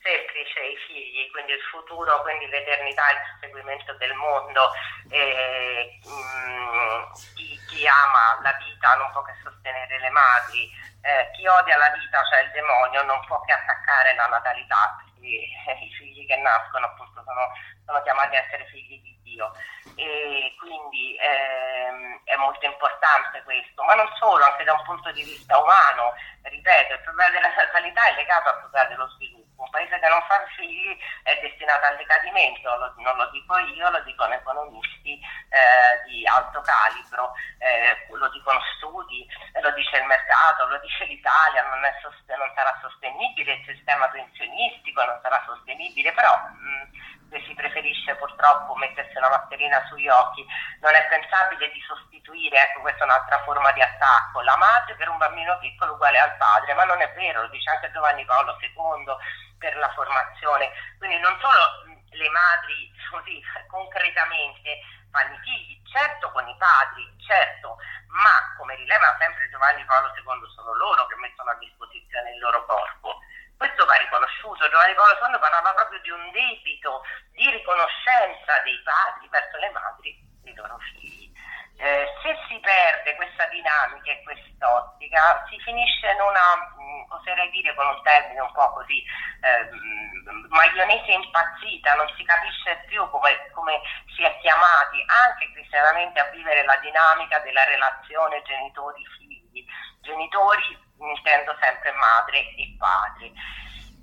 Semplice, 0.03 0.59
i 0.59 0.75
figli, 0.87 1.31
quindi 1.31 1.53
il 1.53 1.63
futuro, 2.03 2.21
quindi 2.21 2.47
l'eternità, 2.47 3.03
il 3.11 3.19
seguimento 3.39 3.93
del 3.93 4.13
mondo. 4.13 4.71
Eh, 5.09 5.99
mh, 6.03 7.11
chi, 7.35 7.59
chi, 7.67 7.87
ama 7.87 8.39
la 8.41 8.53
vita 8.59 8.95
non 8.95 9.09
può 9.11 9.21
che 9.23 9.33
sostenere 9.41 9.99
le 9.99 10.09
madri, 10.09 10.69
eh, 11.01 11.31
chi 11.33 11.47
odia 11.47 11.77
la 11.77 11.89
vita, 11.89 12.23
cioè 12.25 12.41
il 12.41 12.51
demonio, 12.51 13.03
non 13.03 13.23
può 13.25 13.39
che 13.41 13.53
attaccare 13.53 14.15
la 14.15 14.27
natalità, 14.27 14.97
perché 14.99 15.27
eh, 15.27 15.85
i 15.85 15.93
figli 15.93 16.27
che 16.27 16.35
nascono 16.37 16.85
appunto 16.85 17.23
sono, 17.23 17.51
sono 17.85 18.01
chiamati 18.03 18.35
a 18.35 18.43
essere 18.43 18.65
figli 18.65 19.01
di 19.01 19.19
Dio 19.23 19.51
e 19.95 20.55
quindi 20.59 21.15
ehm, 21.19 22.21
è 22.23 22.35
molto 22.35 22.65
importante 22.65 23.43
questo, 23.43 23.83
ma 23.83 23.93
non 23.93 24.09
solo, 24.17 24.43
anche 24.43 24.63
da 24.63 24.73
un 24.73 24.83
punto 24.83 25.11
di 25.11 25.23
vista 25.23 25.57
umano, 25.57 26.13
ripeto, 26.41 26.93
il 26.93 27.01
problema 27.01 27.31
della 27.31 27.53
natalità 27.53 28.07
è 28.07 28.15
legato 28.15 28.49
al 28.49 28.59
problema 28.59 28.87
dello 28.87 29.09
sviluppo. 29.09 29.52
Un 29.55 29.69
paese 29.69 29.99
che 29.99 30.07
non 30.09 30.21
fa 30.27 30.43
figli 30.55 30.97
è 31.23 31.39
destinato 31.41 31.85
al 31.85 31.97
decadimento, 31.97 32.75
lo, 32.75 32.93
non 32.97 33.15
lo 33.17 33.29
dico 33.31 33.57
io, 33.57 33.89
lo 33.89 34.01
dicono 34.01 34.33
economisti 34.33 35.19
eh, 35.49 36.01
di 36.07 36.25
alto 36.25 36.61
calibro, 36.61 37.33
eh, 37.59 38.07
lo 38.09 38.29
dicono 38.29 38.59
studi, 38.75 39.25
lo 39.61 39.71
dice 39.71 39.97
il 39.97 40.05
mercato, 40.05 40.67
lo 40.67 40.79
dice 40.79 41.05
l'Italia, 41.05 41.63
non, 41.67 41.81
sost- 42.01 42.29
non 42.35 42.51
sarà 42.55 42.77
sostenibile 42.81 43.53
il 43.53 43.65
sistema 43.65 44.09
pensionistico, 44.09 45.05
non 45.05 45.19
sarà 45.21 45.41
sostenibile, 45.45 46.11
però 46.13 46.35
mh, 46.35 46.89
se 47.22 47.22
si 47.41 47.53
preferisce 47.53 48.15
purtroppo 48.15 48.75
mettersi 48.75 49.17
una 49.17 49.29
mascherina 49.29 49.83
sugli 49.87 50.07
occhi, 50.07 50.45
non 50.81 50.93
è 50.93 51.07
pensabile 51.07 51.71
di 51.71 51.81
sostituire, 51.81 52.61
ecco 52.61 52.81
questa 52.81 53.01
è 53.01 53.03
un'altra 53.03 53.41
forma 53.43 53.71
di 53.71 53.81
attacco, 53.81 54.41
la 54.41 54.55
madre 54.57 54.95
per 54.95 55.09
un 55.09 55.17
bambino 55.17 55.57
piccolo 55.59 55.93
uguale 55.93 56.19
al 56.19 56.35
padre, 56.37 56.73
ma 56.73 56.83
non 56.83 57.01
è 57.01 57.11
vero, 57.13 57.41
lo 57.41 57.47
dice 57.49 57.69
anche 57.69 57.91
Giovanni 57.91 58.25
Paolo 58.25 58.57
II 58.59 59.05
per 59.57 59.75
la 59.77 59.91
formazione, 59.93 60.71
quindi 60.97 61.17
non 61.19 61.37
solo 61.39 61.93
le 62.11 62.29
madri 62.29 62.91
così 63.09 63.41
concretamente 63.67 64.79
fanno 65.11 65.33
i 65.33 65.39
figli, 65.39 65.81
certo 65.89 66.31
con 66.31 66.47
i 66.47 66.55
padri, 66.57 67.05
certo, 67.25 67.77
ma 68.07 68.53
come 68.57 68.75
rileva 68.75 69.15
sempre 69.19 69.49
Giovanni 69.49 69.85
Paolo 69.85 70.11
II 70.15 70.49
sono 70.55 70.73
loro 70.75 71.05
che 71.07 71.15
mettono 71.17 71.51
a 71.51 71.55
disposizione 71.55 72.31
il 72.31 72.39
loro 72.39 72.65
corpo 72.65 73.19
questo 73.57 73.85
va 73.85 73.95
riconosciuto. 73.95 74.69
Giovanni 74.69 74.93
Paolo 74.93 75.13
II 75.13 75.39
parlava 75.39 75.73
proprio 75.73 75.99
di 76.01 76.09
un 76.09 76.31
debito 76.31 77.03
di 77.31 77.49
riconoscenza 77.49 78.59
dei 78.63 78.79
padri 78.83 79.27
verso 79.29 79.57
le 79.57 79.69
madri 79.71 80.17
dei 80.43 80.53
loro 80.55 80.77
figli. 80.91 81.31
Eh, 81.77 82.07
se 82.21 82.37
si 82.47 82.59
perde 82.59 83.15
questa 83.15 83.45
dinamica 83.47 84.11
e 84.11 84.21
quest'ottica, 84.23 85.43
si 85.49 85.59
finisce 85.59 86.11
in 86.11 86.21
una, 86.21 86.55
mh, 86.77 87.11
oserei 87.11 87.49
dire 87.49 87.73
con 87.73 87.87
un 87.87 88.01
termine 88.03 88.39
un 88.39 88.51
po' 88.53 88.71
così, 88.73 89.03
eh, 89.41 89.69
maionese 90.49 91.11
impazzita, 91.11 91.95
non 91.95 92.07
si 92.15 92.23
capisce 92.23 92.83
più 92.87 93.09
come, 93.09 93.49
come 93.51 93.81
si 94.15 94.23
è 94.23 94.37
chiamati 94.39 95.03
anche 95.25 95.51
cristianamente 95.51 96.19
a 96.19 96.29
vivere 96.29 96.63
la 96.63 96.77
dinamica 96.77 97.39
della 97.39 97.63
relazione 97.65 98.41
genitori-figli. 98.43 99.65
Genitori 100.01 100.82
intendo 101.09 101.55
sempre 101.59 101.91
madre 101.93 102.55
e 102.55 102.75
padre. 102.77 103.31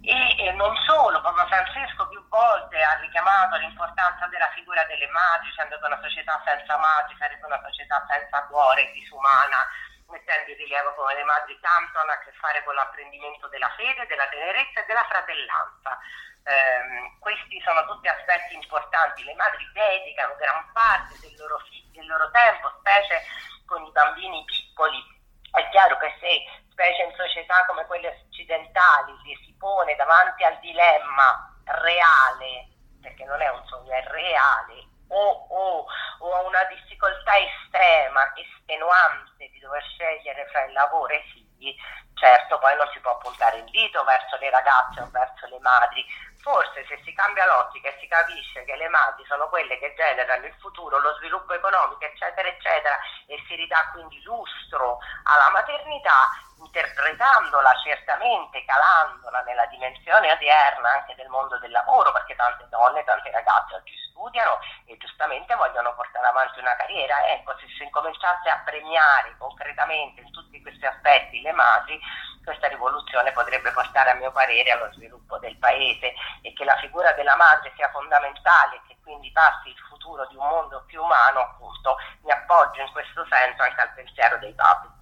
E, 0.02 0.16
e, 0.38 0.52
non 0.52 0.74
solo, 0.86 1.20
Papa 1.20 1.46
Francesco 1.46 2.08
più 2.08 2.26
volte 2.28 2.80
ha 2.82 2.98
richiamato 3.00 3.56
l'importanza 3.56 4.26
della 4.28 4.48
figura 4.54 4.82
delle 4.84 5.06
madri, 5.08 5.48
dicendo 5.48 5.78
che 5.78 5.84
una 5.84 6.00
società 6.00 6.40
senza 6.44 6.76
madri 6.78 7.14
sarebbe 7.18 7.44
una 7.44 7.60
società 7.62 8.04
senza 8.08 8.46
cuore, 8.46 8.90
disumana, 8.92 9.68
mettendo 10.08 10.50
in 10.50 10.56
rilievo 10.56 10.94
come 10.94 11.14
le 11.14 11.24
madri 11.24 11.58
tanto 11.60 11.98
hanno 11.98 12.12
a 12.12 12.18
che 12.24 12.32
fare 12.40 12.64
con 12.64 12.74
l'apprendimento 12.74 13.46
della 13.48 13.70
fede, 13.76 14.06
della 14.06 14.26
tenerezza 14.28 14.80
e 14.80 14.86
della 14.86 15.04
fratellanza. 15.04 15.98
Eh, 16.44 17.12
questi 17.20 17.60
sono 17.60 17.84
tutti 17.84 18.08
aspetti 18.08 18.54
importanti, 18.54 19.22
le 19.24 19.34
madri 19.34 19.68
dedicano 19.72 20.34
gran 20.36 20.64
parte 20.72 21.12
del 21.20 21.36
loro, 21.36 21.60
del 21.92 22.06
loro 22.06 22.30
tempo, 22.30 22.72
specie 22.80 23.20
con 23.66 23.84
i 23.84 23.90
bambini 23.92 24.42
piccoli. 24.44 25.19
È 25.52 25.68
chiaro 25.70 25.98
che 25.98 26.14
se 26.20 26.44
specie 26.70 27.02
in 27.02 27.14
società 27.14 27.64
come 27.66 27.84
quelle 27.86 28.24
occidentali, 28.26 29.12
che 29.24 29.38
si 29.44 29.54
pone 29.58 29.96
davanti 29.96 30.44
al 30.44 30.58
dilemma 30.60 31.54
reale, 31.64 32.68
perché 33.02 33.24
non 33.24 33.40
è 33.40 33.48
un 33.48 33.64
sogno, 33.66 33.92
è 33.92 34.02
reale, 34.08 34.88
o, 35.08 35.46
o, 35.48 35.86
o 36.18 36.34
a 36.34 36.40
una 36.42 36.64
difficoltà 36.64 37.32
estrema, 37.38 38.32
estenuante 38.34 39.48
di 39.50 39.58
dover 39.58 39.82
scegliere 39.82 40.46
fra 40.46 40.64
il 40.64 40.72
lavoro 40.72 41.12
e 41.12 41.16
i 41.16 41.30
figli, 41.32 41.76
certo 42.14 42.58
poi 42.58 42.76
non 42.76 42.88
si 42.92 43.00
può 43.00 43.16
puntare 43.18 43.58
il 43.58 43.64
dito 43.70 44.04
verso 44.04 44.36
le 44.38 44.50
ragazze 44.50 45.00
o 45.00 45.10
verso 45.10 45.46
le 45.46 45.58
madri, 45.60 46.04
Forse 46.42 46.86
se 46.86 47.00
si 47.04 47.12
cambia 47.12 47.44
l'ottica 47.44 47.88
e 47.88 47.96
si 48.00 48.08
capisce 48.08 48.64
che 48.64 48.74
le 48.76 48.88
madri 48.88 49.24
sono 49.26 49.48
quelle 49.48 49.78
che 49.78 49.94
generano 49.94 50.46
il 50.46 50.54
futuro, 50.58 50.98
lo 50.98 51.14
sviluppo 51.16 51.52
economico, 51.52 52.04
eccetera, 52.04 52.48
eccetera, 52.48 52.98
e 53.26 53.42
si 53.46 53.54
ridà 53.56 53.90
quindi 53.92 54.22
lustro 54.22 54.98
alla 55.24 55.50
maternità, 55.50 56.28
interpretandola 56.60 57.72
certamente, 57.82 58.64
calandola 58.64 59.40
nella 59.42 59.66
dimensione 59.66 60.32
odierna 60.32 60.92
anche 60.92 61.14
del 61.14 61.28
mondo 61.28 61.58
del 61.58 61.70
lavoro, 61.70 62.12
perché 62.12 62.36
tante 62.36 62.66
donne, 62.68 63.04
tante 63.04 63.30
ragazze 63.30 63.74
oggi 63.74 63.94
studiano 64.10 64.58
e 64.86 64.96
giustamente 64.98 65.54
vogliono 65.54 65.94
portare 65.94 66.26
avanti 66.26 66.60
una 66.60 66.76
carriera. 66.76 67.26
Ecco, 67.28 67.56
se 67.58 67.66
si 67.76 67.82
incominciasse 67.82 68.48
a 68.48 68.62
premiare 68.64 69.34
concretamente 69.38 70.20
in 70.20 70.30
tutti 70.30 70.60
questi 70.60 70.84
aspetti 70.86 71.40
le 71.40 71.52
madri, 71.52 71.98
questa 72.44 72.68
rivoluzione 72.68 73.32
potrebbe 73.32 73.70
portare 73.70 74.10
a 74.10 74.14
mio 74.14 74.32
parere 74.32 74.70
allo 74.70 74.92
sviluppo 74.92 75.38
del 75.38 75.56
paese 75.58 76.14
e 76.42 76.52
che 76.52 76.64
la 76.64 76.76
figura 76.76 77.12
della 77.12 77.36
madre 77.36 77.72
sia 77.76 77.90
fondamentale 77.90 78.76
e 78.76 78.80
che 78.88 78.96
quindi 79.02 79.30
passi 79.32 79.68
il 79.68 79.78
futuro 79.88 80.26
di 80.26 80.36
un 80.36 80.46
mondo 80.46 80.82
più 80.86 81.02
umano, 81.02 81.40
appunto, 81.40 81.96
mi 82.22 82.30
appoggio 82.30 82.80
in 82.80 82.92
questo 82.92 83.26
senso 83.28 83.62
anche 83.62 83.80
al 83.80 83.92
pensiero 83.94 84.38
dei 84.38 84.52
papi. 84.52 84.99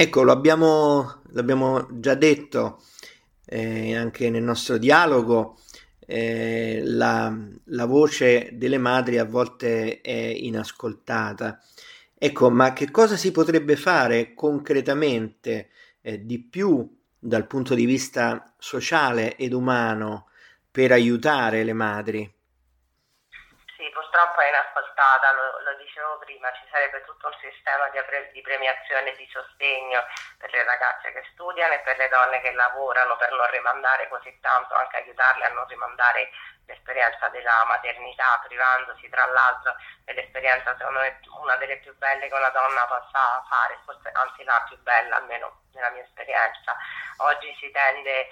Ecco, 0.00 0.22
lo 0.22 0.30
abbiamo, 0.30 1.22
l'abbiamo 1.32 1.88
già 1.98 2.14
detto 2.14 2.80
eh, 3.44 3.96
anche 3.96 4.30
nel 4.30 4.44
nostro 4.44 4.78
dialogo, 4.78 5.58
eh, 6.06 6.82
la, 6.84 7.36
la, 7.64 7.84
voce 7.84 8.50
delle 8.52 8.78
madri 8.78 9.18
a 9.18 9.24
volte 9.24 10.00
è 10.00 10.12
inascoltata. 10.12 11.60
Ecco, 12.16 12.48
ma 12.48 12.72
che 12.74 12.92
cosa 12.92 13.16
si 13.16 13.32
potrebbe 13.32 13.74
fare 13.74 14.34
concretamente 14.34 15.70
eh, 16.00 16.24
di 16.24 16.38
più 16.44 16.88
dal 17.18 17.48
punto 17.48 17.74
di 17.74 17.84
vista 17.84 18.54
sociale 18.56 19.34
ed 19.34 19.52
umano 19.52 20.28
per 20.70 20.92
aiutare 20.92 21.64
le 21.64 21.72
madri? 21.72 22.37
Purtroppo 23.90 24.40
è 24.40 24.48
inascoltata, 24.48 25.32
lo, 25.32 25.60
lo 25.60 25.74
dicevo 25.76 26.18
prima, 26.18 26.52
ci 26.52 26.66
sarebbe 26.70 27.04
tutto 27.04 27.26
un 27.26 27.36
sistema 27.40 27.88
di, 27.88 27.98
di 28.32 28.40
premiazione 28.40 29.12
e 29.12 29.16
di 29.16 29.28
sostegno 29.32 30.04
per 30.38 30.50
le 30.50 30.64
ragazze 30.64 31.12
che 31.12 31.24
studiano 31.32 31.74
e 31.74 31.80
per 31.80 31.96
le 31.96 32.08
donne 32.08 32.40
che 32.40 32.52
lavorano 32.52 33.16
per 33.16 33.30
non 33.32 33.50
rimandare 33.50 34.08
così 34.08 34.38
tanto, 34.40 34.74
anche 34.74 34.96
aiutarle 34.96 35.44
a 35.44 35.52
non 35.52 35.66
rimandare 35.66 36.30
l'esperienza 36.66 37.28
della 37.28 37.64
maternità, 37.64 38.40
privandosi 38.46 39.08
tra 39.08 39.24
l'altro 39.26 39.74
dell'esperienza 40.04 40.76
secondo 40.76 41.00
me 41.00 41.20
una 41.40 41.56
delle 41.56 41.78
più 41.78 41.96
belle 41.96 42.28
che 42.28 42.34
una 42.34 42.50
donna 42.50 42.84
possa 42.86 43.44
fare, 43.48 43.78
forse 43.84 44.10
anzi 44.12 44.44
la 44.44 44.64
più 44.68 44.78
bella 44.82 45.16
almeno 45.16 45.62
nella 45.72 45.90
mia 45.90 46.02
esperienza. 46.02 46.76
Oggi 47.18 47.54
si 47.58 47.70
tende 47.70 48.28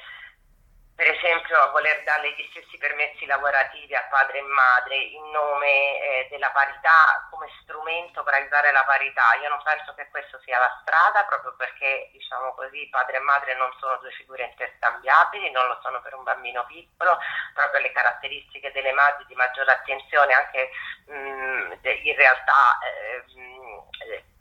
per 0.97 1.13
esempio 1.13 1.61
a 1.61 1.71
voler 1.73 2.03
dare 2.05 2.33
gli 2.33 2.49
stessi 2.51 2.79
permessi 2.79 3.27
lavorativi 3.27 3.95
a 3.95 4.09
padre 4.09 4.39
e 4.39 4.43
madre 4.43 4.97
in 4.97 5.31
nome 5.31 6.01
eh, 6.01 6.27
della 6.31 6.49
parità 6.51 7.29
come 7.31 7.49
strumento 7.61 8.23
per 8.23 8.33
aiutare 8.33 8.73
la 8.73 8.83
parità. 8.85 9.35
Io 9.43 9.51
non 9.51 9.61
penso 9.63 9.93
che 9.95 10.09
questo 10.09 10.41
sia 10.41 10.59
la 10.59 10.73
strada 10.81 11.25
proprio 11.25 11.55
perché 11.57 12.09
diciamo 12.13 12.55
così 12.55 12.89
padre 12.89 13.19
e 13.19 13.21
madre 13.21 13.55
non 13.57 13.71
sono 13.79 13.99
due 13.99 14.11
figure 14.13 14.45
interscambiabili, 14.45 15.51
non 15.51 15.67
lo 15.69 15.79
sono 15.83 16.01
per 16.01 16.15
un 16.15 16.25
bambino 16.25 16.65
piccolo, 16.65 17.19
proprio 17.53 17.81
le 17.81 17.93
caratteristiche 17.93 18.73
delle 18.73 18.93
madri 18.93 19.27
di 19.27 19.35
maggiore 19.35 19.73
attenzione 19.73 20.33
anche 20.33 20.71
mh, 21.09 21.13
mm, 21.13 21.73
in 21.83 22.17
realtà 22.17 22.79
eh, 22.81 23.23
mh, 23.37 24.36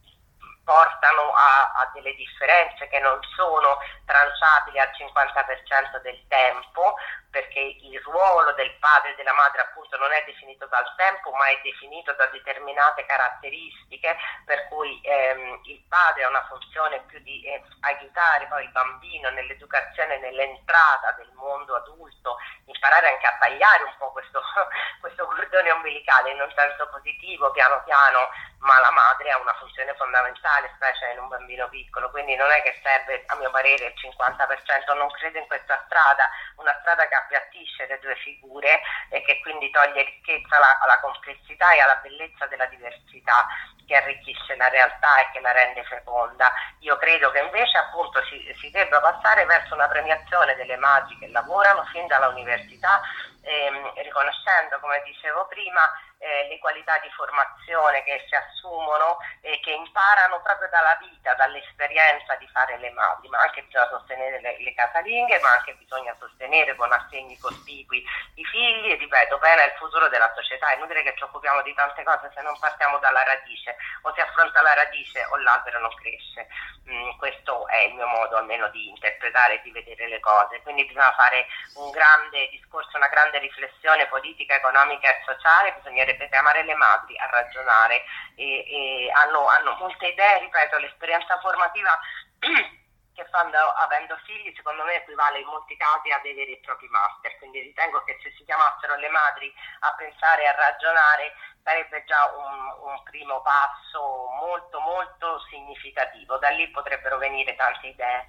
portano 0.66 1.32
a, 1.32 1.72
a, 1.78 1.92
delle 1.94 2.14
differenze 2.16 2.88
che 2.90 3.00
non 3.00 3.18
sono 3.36 3.78
tranciabili 4.06 4.80
al 4.80 4.90
50% 4.92 6.02
del 6.02 6.20
tempo, 6.28 6.96
perché 7.30 7.60
il 7.60 8.00
ruolo 8.02 8.54
del 8.54 8.74
padre 8.80 9.12
e 9.12 9.16
della 9.16 9.34
madre 9.34 9.62
appunto 9.62 9.98
non 9.98 10.12
è 10.12 10.24
definito 10.26 10.68
dal 10.68 10.88
tempo, 10.96 11.32
ma 11.32 11.48
è 11.48 11.60
definito 11.62 12.14
da 12.14 12.26
determinate 12.28 13.06
caratteristiche, 13.06 14.16
per 14.46 14.68
cui 14.70 15.00
ehm, 15.04 15.60
il 15.66 15.84
padre 15.90 16.24
ha 16.24 16.30
una 16.30 16.46
funzione 16.48 17.02
più 17.08 17.20
di 17.20 17.44
eh, 17.44 17.62
aiutare 17.82 18.48
poi 18.48 18.64
il 18.64 18.72
bambino 18.72 19.30
nell'educazione, 19.32 20.18
nell'entrata 20.20 21.12
del 21.18 21.30
mondo 21.34 21.76
adulto, 21.76 22.38
imparare 22.66 23.10
anche 23.10 23.28
a 23.28 23.38
tagliare 23.38 23.84
un 23.84 23.94
po' 23.98 24.12
questo, 24.14 24.42
questo 25.02 25.26
cordone 25.26 25.72
ombelicale 25.72 26.32
in 26.32 26.40
un 26.40 26.52
senso 26.56 26.88
positivo, 26.88 27.52
piano 27.52 27.84
piano, 27.84 28.30
ma 28.60 28.80
la 28.80 28.92
madre 28.92 29.32
ha 29.32 29.38
una 29.40 29.54
funzione 29.56 29.94
fondamentale, 29.96 30.55
specie 30.76 31.12
in 31.12 31.20
un 31.20 31.28
bambino 31.28 31.68
piccolo, 31.70 32.10
quindi 32.10 32.36
non 32.36 32.50
è 32.52 32.62
che 32.62 32.80
serve 32.82 33.24
a 33.28 33.36
mio 33.36 33.50
parere 33.52 33.86
il 33.86 33.94
50%, 33.96 34.96
non 34.96 35.10
credo 35.12 35.40
in 35.40 35.48
questa 35.48 35.82
strada, 35.86 36.30
una 36.58 36.76
strada 36.82 37.08
che 37.08 37.16
appiattisce 37.16 37.88
le 37.88 38.00
due 38.00 38.16
figure 38.16 38.82
e 39.10 39.22
che 39.24 39.40
quindi 39.42 39.70
toglie 39.72 40.04
ricchezza 40.04 40.56
alla, 40.56 40.80
alla 40.80 41.00
complessità 41.00 41.72
e 41.72 41.80
alla 41.80 41.98
bellezza 41.98 42.46
della 42.48 42.66
diversità 42.66 43.46
che 43.86 43.96
arricchisce 43.96 44.56
la 44.56 44.68
realtà 44.70 45.20
e 45.20 45.30
che 45.32 45.40
la 45.40 45.52
rende 45.52 45.84
feconda. 45.84 46.52
Io 46.80 46.98
credo 46.98 47.32
che 47.32 47.40
invece 47.40 47.78
appunto 47.78 48.24
si, 48.26 48.54
si 48.60 48.70
debba 48.72 49.00
passare 49.00 49.46
verso 49.46 49.76
una 49.76 49.88
premiazione 49.88 50.56
delle 50.56 50.78
madri 50.78 51.18
che 51.20 51.28
lavorano 51.28 51.86
fin 51.86 52.08
dalla 52.08 52.28
università, 52.28 53.02
ehm, 53.42 53.94
riconoscendo, 54.02 54.80
come 54.80 55.02
dicevo 55.06 55.46
prima, 55.48 55.82
eh, 56.26 56.48
le 56.50 56.58
qualità 56.58 56.98
di 57.00 57.10
formazione 57.12 58.04
che 58.04 58.26
si 58.28 58.34
assumono 58.34 59.18
e 59.42 59.60
che 59.62 59.72
imparano 59.72 60.42
proprio 60.42 60.68
dalla 60.70 60.98
vita, 61.00 61.36
dall'esperienza 61.36 62.34
di 62.36 62.48
fare 62.50 62.78
le 62.80 62.90
madri, 62.92 63.30
ma 63.30 63.42
anche 63.42 63.62
bisogna 63.62 63.88
sostenere 63.90 64.42
le, 64.42 64.58
le 64.60 64.74
casalinghe, 64.74 65.40
ma 65.40 65.54
anche 65.54 65.76
bisogna 65.76 66.16
sostenere 66.18 66.76
con 66.76 66.92
assegni 66.92 67.38
cospicui 67.38 68.04
i 68.36 68.46
figli. 68.46 68.92
E 68.92 68.96
ripeto, 68.96 69.38
pena 69.38 69.62
è 69.62 69.66
il 69.66 69.78
futuro 69.78 70.10
della 70.10 70.32
società, 70.34 70.70
è 70.70 70.76
inutile 70.76 71.04
che 71.04 71.14
ci 71.16 71.24
occupiamo 71.24 71.62
di 71.62 71.74
tante 71.76 72.04
cose 72.04 72.32
se 72.34 72.42
non 72.42 72.58
partiamo 72.58 72.98
dalla 72.98 73.24
radice, 73.24 73.78
o 74.02 74.14
si 74.14 74.22
affronta 74.22 74.62
la 74.64 74.74
radice 74.74 75.24
o 75.30 75.38
l'albero 75.38 75.80
non 75.80 75.94
cresce, 75.94 76.48
mm, 76.90 77.18
questo 77.18 77.68
è 77.68 77.82
il 77.86 77.94
mio 77.94 78.08
modo 78.08 78.38
almeno 78.38 78.68
di 78.70 78.90
interpretare 78.90 79.56
e 79.56 79.62
di 79.62 79.72
vedere 79.72 80.08
le 80.08 80.20
cose, 80.20 80.62
quindi 80.62 80.86
bisogna 80.86 81.14
fare 81.14 81.46
un 81.76 81.92
grande 81.92 82.50
discorso, 82.50 82.98
una 82.98 83.08
grande 83.08 83.38
riflessione 83.40 84.08
politica, 84.08 84.56
economica 84.56 85.10
e 85.10 85.22
sociale, 85.26 85.74
bisogna 85.74 86.04
bisognerebbe 86.16 86.30
chiamare 86.30 86.64
le 86.64 86.76
madri 86.76 87.18
a 87.18 87.28
ragionare 87.30 88.04
e, 88.36 88.66
e 88.68 89.12
hanno, 89.12 89.48
hanno 89.48 89.76
molte 89.80 90.08
idee, 90.08 90.40
ripeto, 90.40 90.78
l'esperienza 90.78 91.38
formativa 91.40 92.00
che 93.16 93.26
fanno 93.32 93.56
avendo 93.80 94.18
figli 94.26 94.52
secondo 94.56 94.84
me 94.84 94.96
equivale 94.96 95.40
in 95.40 95.48
molti 95.48 95.78
casi 95.78 96.12
a 96.12 96.20
dei 96.20 96.34
veri 96.34 96.54
e 96.54 96.60
propri 96.64 96.88
master, 96.88 97.38
quindi 97.38 97.62
ritengo 97.62 98.04
che 98.04 98.18
se 98.22 98.34
si 98.36 98.44
chiamassero 98.44 98.96
le 98.96 99.10
madri 99.10 99.54
a 99.80 99.94
pensare 99.96 100.44
e 100.44 100.48
a 100.48 100.56
ragionare 100.56 101.32
sarebbe 101.64 102.04
già 102.06 102.32
un, 102.36 102.92
un, 102.92 103.04
primo 103.04 103.42
passo 103.42 104.28
molto 104.40 104.80
molto 104.80 105.40
significativo, 105.50 106.38
da 106.38 106.50
lì 106.50 106.70
potrebbero 106.70 107.18
venire 107.18 107.56
tante 107.56 107.88
idee. 107.88 108.28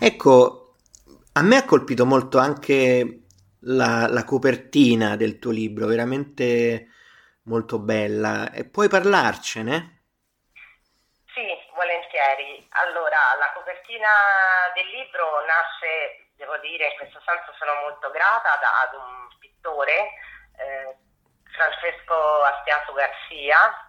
Ecco, 0.00 0.76
a 1.32 1.42
me 1.42 1.56
ha 1.56 1.64
colpito 1.64 2.06
molto 2.06 2.38
anche 2.38 3.23
la, 3.64 4.06
la 4.08 4.24
copertina 4.24 5.16
del 5.16 5.38
tuo 5.38 5.50
libro, 5.50 5.86
veramente 5.86 6.88
molto 7.44 7.78
bella. 7.78 8.50
E 8.52 8.64
puoi 8.64 8.88
parlarcene? 8.88 10.02
Sì, 11.32 11.46
volentieri. 11.74 12.66
Allora, 12.70 13.18
la 13.38 13.52
copertina 13.54 14.08
del 14.74 14.86
libro 14.88 15.44
nasce, 15.46 16.30
devo 16.36 16.56
dire, 16.58 16.88
in 16.88 16.96
questo 16.98 17.20
senso 17.24 17.52
sono 17.58 17.74
molto 17.82 18.10
grata 18.10 18.56
da, 18.60 18.80
ad 18.88 18.94
un 18.94 19.28
pittore, 19.38 20.12
eh, 20.58 20.96
Francesco 21.52 22.42
Astiaso 22.42 22.92
Garcia. 22.92 23.88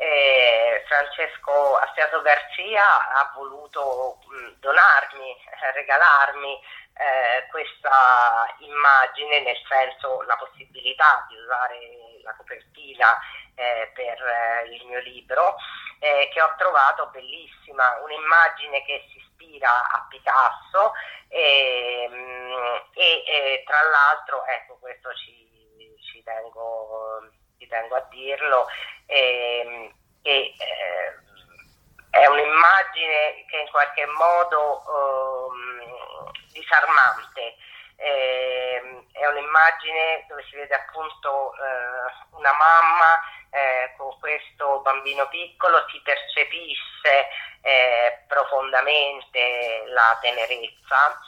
Eh, 0.00 0.82
Francesco 0.88 1.76
Astiaso 1.76 2.22
Garcia 2.22 3.10
ha 3.20 3.32
voluto 3.36 4.18
donarmi, 4.58 5.36
regalarmi 5.74 6.58
eh, 6.94 7.46
questa 7.50 8.54
immagine, 8.58 9.40
nel 9.40 9.58
senso 9.68 10.22
la 10.22 10.36
possibilità 10.36 11.26
di 11.28 11.36
usare 11.36 11.78
la 12.22 12.34
copertina 12.36 13.18
eh, 13.54 13.90
per 13.94 14.20
eh, 14.22 14.74
il 14.74 14.84
mio 14.86 15.00
libro, 15.00 15.56
eh, 15.98 16.28
che 16.32 16.40
ho 16.42 16.54
trovato 16.56 17.08
bellissima, 17.12 18.00
un'immagine 18.02 18.84
che 18.84 19.06
si 19.10 19.18
ispira 19.18 19.90
a 19.90 20.06
Picasso 20.08 20.92
ehm, 21.28 22.82
e, 22.94 23.22
e 23.26 23.62
tra 23.66 23.82
l'altro, 23.82 24.44
ecco 24.46 24.78
questo 24.78 25.14
ci, 25.14 25.96
ci, 26.10 26.22
tengo, 26.22 27.28
ci 27.58 27.66
tengo, 27.66 27.96
a 27.96 28.06
dirlo, 28.10 28.66
ehm, 29.06 29.92
e, 30.22 30.54
è 32.10 32.26
un'immagine 32.26 33.44
che 33.48 33.60
in 33.60 33.70
qualche 33.70 34.04
modo 34.06 34.82
um, 34.86 35.69
disarmante. 36.52 37.56
Eh, 37.96 39.04
è 39.12 39.26
un'immagine 39.26 40.24
dove 40.26 40.42
si 40.48 40.56
vede 40.56 40.74
appunto 40.74 41.52
eh, 41.54 42.36
una 42.36 42.52
mamma 42.52 43.20
eh, 43.50 43.92
con 43.96 44.18
questo 44.18 44.80
bambino 44.80 45.28
piccolo, 45.28 45.84
si 45.90 46.00
percepisce 46.00 47.28
eh, 47.62 48.24
profondamente 48.26 49.82
la 49.88 50.16
tenerezza 50.20 51.20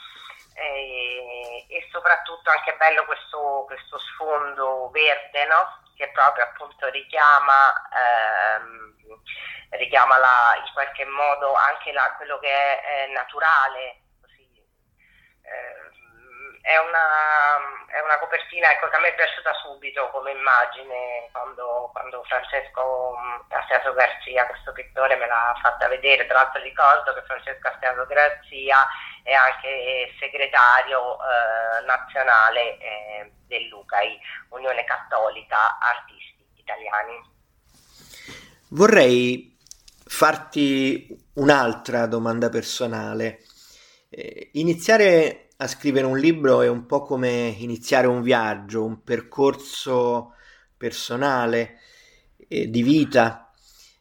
eh, 0.55 1.65
e 1.67 1.87
soprattutto 1.91 2.49
anche 2.49 2.75
bello 2.75 3.05
questo, 3.05 3.63
questo 3.67 3.99
sfondo 3.99 4.89
verde 4.91 5.45
no? 5.45 5.81
che 5.95 6.09
proprio 6.09 6.45
appunto 6.45 6.89
richiama, 6.89 7.71
ehm, 7.93 8.95
richiama 9.71 10.17
la, 10.17 10.55
in 10.65 10.73
qualche 10.73 11.05
modo 11.05 11.53
anche 11.53 11.91
la, 11.91 12.13
quello 12.17 12.39
che 12.39 12.49
è, 12.49 12.81
è 12.81 13.07
naturale. 13.11 14.01
Così, 15.53 15.99
eh, 16.63 16.73
è, 16.73 16.77
una, 16.77 17.05
è, 17.87 17.99
una, 17.99 18.17
copertina 18.19 18.71
ecco, 18.71 18.87
che 18.87 18.95
a 18.95 18.99
me 18.99 19.09
è 19.09 19.15
piaciuta 19.15 19.53
subito 19.61 20.09
come 20.09 20.31
immagine 20.31 21.27
quando, 21.31 21.89
quando 21.91 22.23
Francesco 22.23 23.15
Astiaso 23.49 23.93
Garzia, 23.93 24.47
questo 24.47 24.71
pittore, 24.71 25.17
me 25.17 25.27
l'ha 25.27 25.57
fatta 25.61 25.87
vedere. 25.87 26.25
Tra 26.25 26.41
l'altro 26.43 26.61
ricordo 26.61 27.13
che 27.13 27.23
Francesco 27.27 27.67
Astiaso 27.67 28.05
Garzia 28.05 28.87
è 29.23 29.33
anche 29.33 30.15
segretario 30.19 31.17
eh, 31.19 31.85
nazionale 31.85 32.77
eh, 32.77 33.31
dell'UCAI, 33.47 34.19
Unione 34.49 34.83
Cattolica 34.85 35.77
Artisti 35.79 36.47
Italiani. 36.55 37.31
Vorrei 38.69 39.57
farti 40.05 41.07
un'altra 41.35 42.07
domanda 42.07 42.49
personale. 42.49 43.39
Eh, 44.09 44.51
iniziare 44.53 45.42
a 45.63 45.67
scrivere 45.67 46.05
un 46.05 46.17
libro 46.17 46.61
è 46.61 46.67
un 46.67 46.85
po' 46.85 47.03
come 47.03 47.55
iniziare 47.57 48.05
un 48.05 48.21
viaggio, 48.21 48.83
un 48.83 49.01
percorso 49.01 50.33
personale, 50.75 51.79
eh, 52.49 52.69
di 52.69 52.83
vita. 52.83 53.49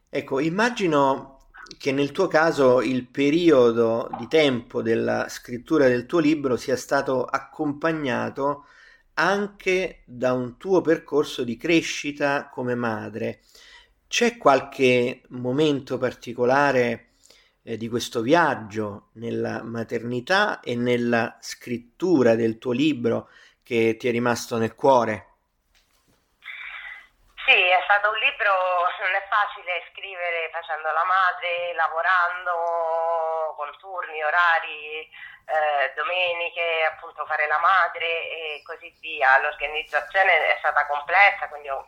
Ecco, 0.09 0.41
immagino 0.41 1.51
che 1.79 1.93
nel 1.93 2.11
tuo 2.11 2.27
caso 2.27 2.81
il 2.83 3.07
periodo 3.07 4.11
di 4.19 4.27
tempo 4.27 4.83
della 4.83 5.29
scrittura 5.29 5.87
del 5.87 6.07
tuo 6.07 6.19
libro 6.19 6.57
sia 6.57 6.77
stato 6.77 7.25
accompagnato 7.25 8.67
anche 9.15 10.03
da 10.05 10.33
un 10.33 10.57
tuo 10.57 10.81
percorso 10.81 11.45
di 11.45 11.57
crescita 11.57 12.49
come 12.49 12.75
madre. 12.75 13.43
C'è 14.09 14.37
qualche 14.37 15.23
momento 15.29 15.97
particolare 15.97 17.12
eh, 17.65 17.77
di 17.77 17.89
questo 17.89 18.21
viaggio 18.21 19.09
nella 19.15 19.63
maternità 19.63 20.61
e 20.61 20.75
nella 20.77 21.37
scrittura 21.41 22.35
del 22.35 22.59
tuo 22.59 22.73
libro 22.73 23.29
che 23.63 23.97
ti 23.99 24.09
è 24.09 24.11
rimasto 24.11 24.59
nel 24.59 24.75
cuore? 24.75 25.29
Sì, 27.45 27.59
è 27.59 27.81
stato 27.85 28.11
un 28.11 28.19
libro, 28.19 28.55
non 29.03 29.15
è 29.19 29.27
facile 29.27 29.83
scrivere 29.91 30.49
facendo 30.53 30.91
la 30.93 31.03
madre, 31.03 31.75
lavorando 31.75 33.55
con 33.57 33.67
turni, 33.79 34.23
orari, 34.23 35.03
eh, 35.51 35.93
domeniche, 35.97 36.87
appunto 36.87 37.27
fare 37.27 37.49
la 37.49 37.59
madre 37.59 38.07
e 38.07 38.63
così 38.63 38.95
via. 39.01 39.39
L'organizzazione 39.43 40.55
è 40.55 40.57
stata 40.59 40.87
complessa, 40.87 41.49
quindi 41.49 41.69
ho 41.69 41.83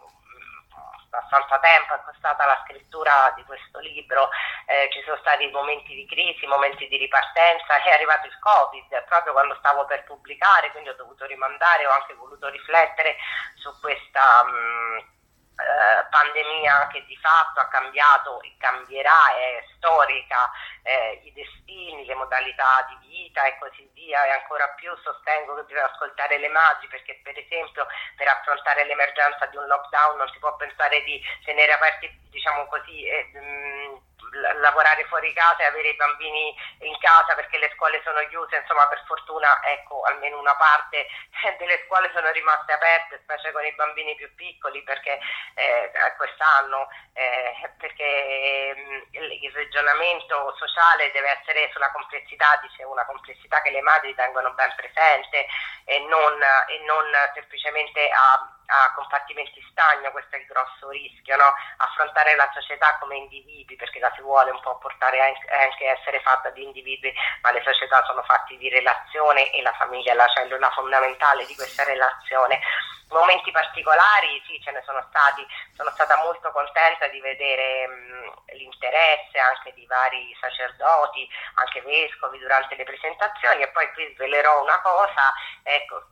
abbastanza 1.14 1.58
tempo 1.60 1.94
è 1.94 2.00
costata 2.04 2.44
la 2.44 2.60
scrittura 2.64 3.32
di 3.36 3.44
questo 3.44 3.78
libro, 3.78 4.28
eh, 4.66 4.88
ci 4.92 5.00
sono 5.04 5.16
stati 5.18 5.46
momenti 5.50 5.94
di 5.94 6.06
crisi, 6.06 6.46
momenti 6.46 6.88
di 6.88 6.96
ripartenza, 6.98 7.82
è 7.82 7.90
arrivato 7.90 8.26
il 8.26 8.38
Covid 8.40 9.04
proprio 9.04 9.32
quando 9.32 9.54
stavo 9.56 9.84
per 9.86 10.04
pubblicare, 10.04 10.70
quindi 10.72 10.88
ho 10.88 10.96
dovuto 10.96 11.24
rimandare, 11.26 11.86
ho 11.86 11.92
anche 11.92 12.14
voluto 12.14 12.48
riflettere 12.48 13.16
su 13.54 13.70
questa... 13.80 14.44
Mh, 14.44 15.12
eh, 15.56 16.04
pandemia 16.10 16.88
che 16.88 17.04
di 17.06 17.16
fatto 17.16 17.60
ha 17.60 17.68
cambiato 17.68 18.42
e 18.42 18.54
cambierà, 18.58 19.36
è 19.36 19.64
storica, 19.76 20.50
eh, 20.82 21.20
i 21.24 21.32
destini, 21.32 22.04
le 22.04 22.14
modalità 22.14 22.84
di 22.88 23.06
vita 23.06 23.44
e 23.44 23.56
così 23.58 23.88
via 23.94 24.24
e 24.24 24.30
ancora 24.30 24.68
più 24.70 24.94
sostengo 25.02 25.54
che 25.54 25.62
bisogna 25.64 25.90
ascoltare 25.90 26.38
le 26.38 26.48
madri 26.48 26.88
perché 26.88 27.20
per 27.22 27.38
esempio 27.38 27.86
per 28.16 28.28
affrontare 28.28 28.84
l'emergenza 28.84 29.46
di 29.46 29.56
un 29.56 29.66
lockdown 29.66 30.16
non 30.16 30.28
si 30.28 30.38
può 30.38 30.54
pensare 30.56 31.02
di 31.04 31.20
tenere 31.44 31.72
aperti 31.72 32.10
diciamo 32.30 32.66
così 32.66 33.06
eh, 33.06 33.30
mh, 33.32 34.13
lavorare 34.60 35.04
fuori 35.04 35.32
casa 35.32 35.62
e 35.62 35.64
avere 35.66 35.90
i 35.90 35.96
bambini 35.96 36.54
in 36.80 36.96
casa 36.98 37.34
perché 37.34 37.58
le 37.58 37.70
scuole 37.74 38.00
sono 38.04 38.20
chiuse, 38.28 38.56
insomma 38.56 38.86
per 38.88 39.02
fortuna 39.06 39.60
ecco 39.64 40.02
almeno 40.02 40.38
una 40.38 40.54
parte 40.56 41.06
delle 41.58 41.82
scuole 41.86 42.10
sono 42.12 42.30
rimaste 42.30 42.72
aperte, 42.72 43.20
specie 43.22 43.52
con 43.52 43.64
i 43.64 43.74
bambini 43.74 44.14
più 44.16 44.32
piccoli 44.34 44.82
perché 44.82 45.18
eh, 45.54 45.92
quest'anno 46.16 46.88
eh, 47.12 47.54
perché 47.78 48.74
mm, 48.76 49.00
il 49.12 49.52
ragionamento 49.52 50.54
sociale 50.56 51.10
deve 51.12 51.38
essere 51.40 51.70
sulla 51.72 51.90
complessità, 51.90 52.58
dice 52.62 52.84
una 52.84 53.04
complessità 53.06 53.62
che 53.62 53.70
le 53.70 53.82
madri 53.82 54.14
tengono 54.14 54.52
ben 54.52 54.72
presente 54.76 55.46
e 55.84 55.98
non, 56.00 56.40
e 56.68 56.84
non 56.84 57.04
semplicemente 57.34 58.08
a 58.10 58.53
a 58.66 58.92
compartimenti 58.94 59.60
stagno, 59.70 60.10
questo 60.10 60.36
è 60.36 60.38
il 60.38 60.46
grosso 60.46 60.88
rischio, 60.90 61.36
no? 61.36 61.54
affrontare 61.78 62.34
la 62.36 62.50
società 62.52 62.96
come 62.98 63.16
individui, 63.16 63.76
perché 63.76 63.98
la 63.98 64.12
si 64.14 64.22
vuole 64.22 64.50
un 64.50 64.60
po' 64.60 64.78
portare 64.78 65.20
anche 65.20 65.84
essere 65.86 66.20
fatta 66.20 66.50
di 66.50 66.62
individui, 66.62 67.12
ma 67.42 67.50
le 67.52 67.62
società 67.62 68.04
sono 68.04 68.22
fatte 68.22 68.56
di 68.56 68.68
relazione 68.68 69.50
e 69.52 69.62
la 69.62 69.72
famiglia 69.72 70.12
è 70.12 70.14
la 70.14 70.28
cellula 70.28 70.70
fondamentale 70.70 71.44
di 71.46 71.54
questa 71.54 71.84
relazione. 71.84 72.60
Momenti 73.08 73.50
particolari, 73.50 74.42
sì, 74.46 74.60
ce 74.62 74.72
ne 74.72 74.82
sono 74.84 75.04
stati, 75.08 75.46
sono 75.76 75.90
stata 75.90 76.16
molto 76.22 76.50
contenta 76.50 77.06
di 77.08 77.20
vedere 77.20 77.86
mh, 77.86 78.54
l'interesse 78.56 79.38
anche 79.38 79.72
di 79.74 79.86
vari 79.86 80.34
sacerdoti, 80.40 81.28
anche 81.54 81.82
vescovi 81.82 82.38
durante 82.38 82.74
le 82.74 82.84
presentazioni 82.84 83.62
e 83.62 83.68
poi 83.68 83.92
qui 83.92 84.10
svelerò 84.16 84.62
una 84.62 84.80
cosa, 84.80 85.32
ecco, 85.62 86.02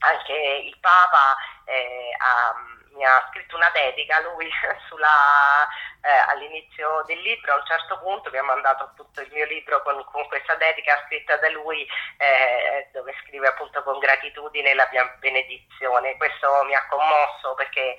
anche 0.00 0.32
il 0.64 0.76
Papa 0.80 1.36
eh, 1.64 2.10
ha, 2.18 2.54
mi 2.94 3.04
ha 3.04 3.26
scritto 3.30 3.56
una 3.56 3.70
dedica 3.70 4.20
lui 4.20 4.50
sulla, 4.88 5.66
eh, 6.02 6.32
all'inizio 6.32 7.02
del 7.06 7.20
libro, 7.20 7.52
a 7.52 7.56
un 7.56 7.66
certo 7.66 7.98
punto 7.98 8.30
mi 8.30 8.38
ha 8.38 8.42
mandato 8.42 8.92
tutto 8.96 9.20
il 9.20 9.30
mio 9.32 9.46
libro 9.46 9.82
con, 9.82 10.02
con 10.04 10.26
questa 10.28 10.54
dedica 10.56 11.02
scritta 11.06 11.36
da 11.36 11.48
lui 11.50 11.86
eh, 12.18 12.88
dove 12.92 13.14
scrive 13.24 13.48
appunto 13.48 13.82
con 13.82 13.98
gratitudine 13.98 14.74
la 14.74 14.88
mia 14.92 15.04
benedizione. 15.18 16.16
Questo 16.16 16.64
mi 16.64 16.74
ha 16.74 16.86
commosso 16.86 17.54
perché 17.54 17.96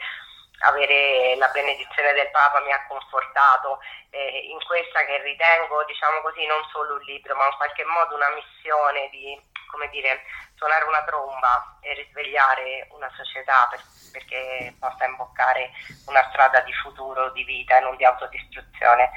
avere 0.61 1.35
la 1.37 1.47
benedizione 1.49 2.13
del 2.13 2.29
Papa 2.31 2.61
mi 2.61 2.71
ha 2.71 2.85
confortato 2.87 3.79
eh, 4.09 4.49
in 4.51 4.59
questa 4.65 5.05
che 5.05 5.21
ritengo, 5.23 5.83
diciamo 5.85 6.21
così, 6.21 6.45
non 6.45 6.61
solo 6.71 6.95
un 6.95 7.03
libro, 7.05 7.35
ma 7.35 7.45
in 7.45 7.55
qualche 7.57 7.83
modo 7.85 8.15
una 8.15 8.29
missione 8.35 9.09
di, 9.09 9.39
come 9.69 9.89
dire, 9.89 10.21
suonare 10.55 10.85
una 10.85 11.03
tromba 11.03 11.77
e 11.81 11.93
risvegliare 11.93 12.87
una 12.91 13.09
società 13.15 13.67
per, 13.69 13.81
perché 14.11 14.75
possa 14.77 15.05
imboccare 15.05 15.71
una 16.05 16.27
strada 16.29 16.61
di 16.61 16.73
futuro, 16.73 17.31
di 17.31 17.43
vita 17.43 17.77
e 17.77 17.81
non 17.81 17.95
di 17.95 18.05
autodistruzione. 18.05 19.09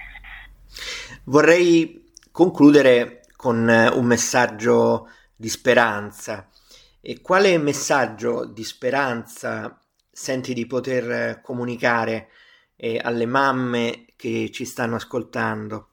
Vorrei 1.24 2.12
concludere 2.32 3.20
con 3.36 3.68
un 3.68 4.04
messaggio 4.04 5.10
di 5.36 5.48
speranza. 5.48 6.48
E 7.06 7.20
quale 7.20 7.58
messaggio 7.58 8.46
di 8.46 8.64
speranza 8.64 9.78
senti 10.14 10.54
di 10.54 10.66
poter 10.66 11.40
comunicare 11.42 12.30
eh, 12.76 13.00
alle 13.02 13.26
mamme 13.26 14.06
che 14.16 14.50
ci 14.52 14.64
stanno 14.64 14.94
ascoltando? 14.94 15.90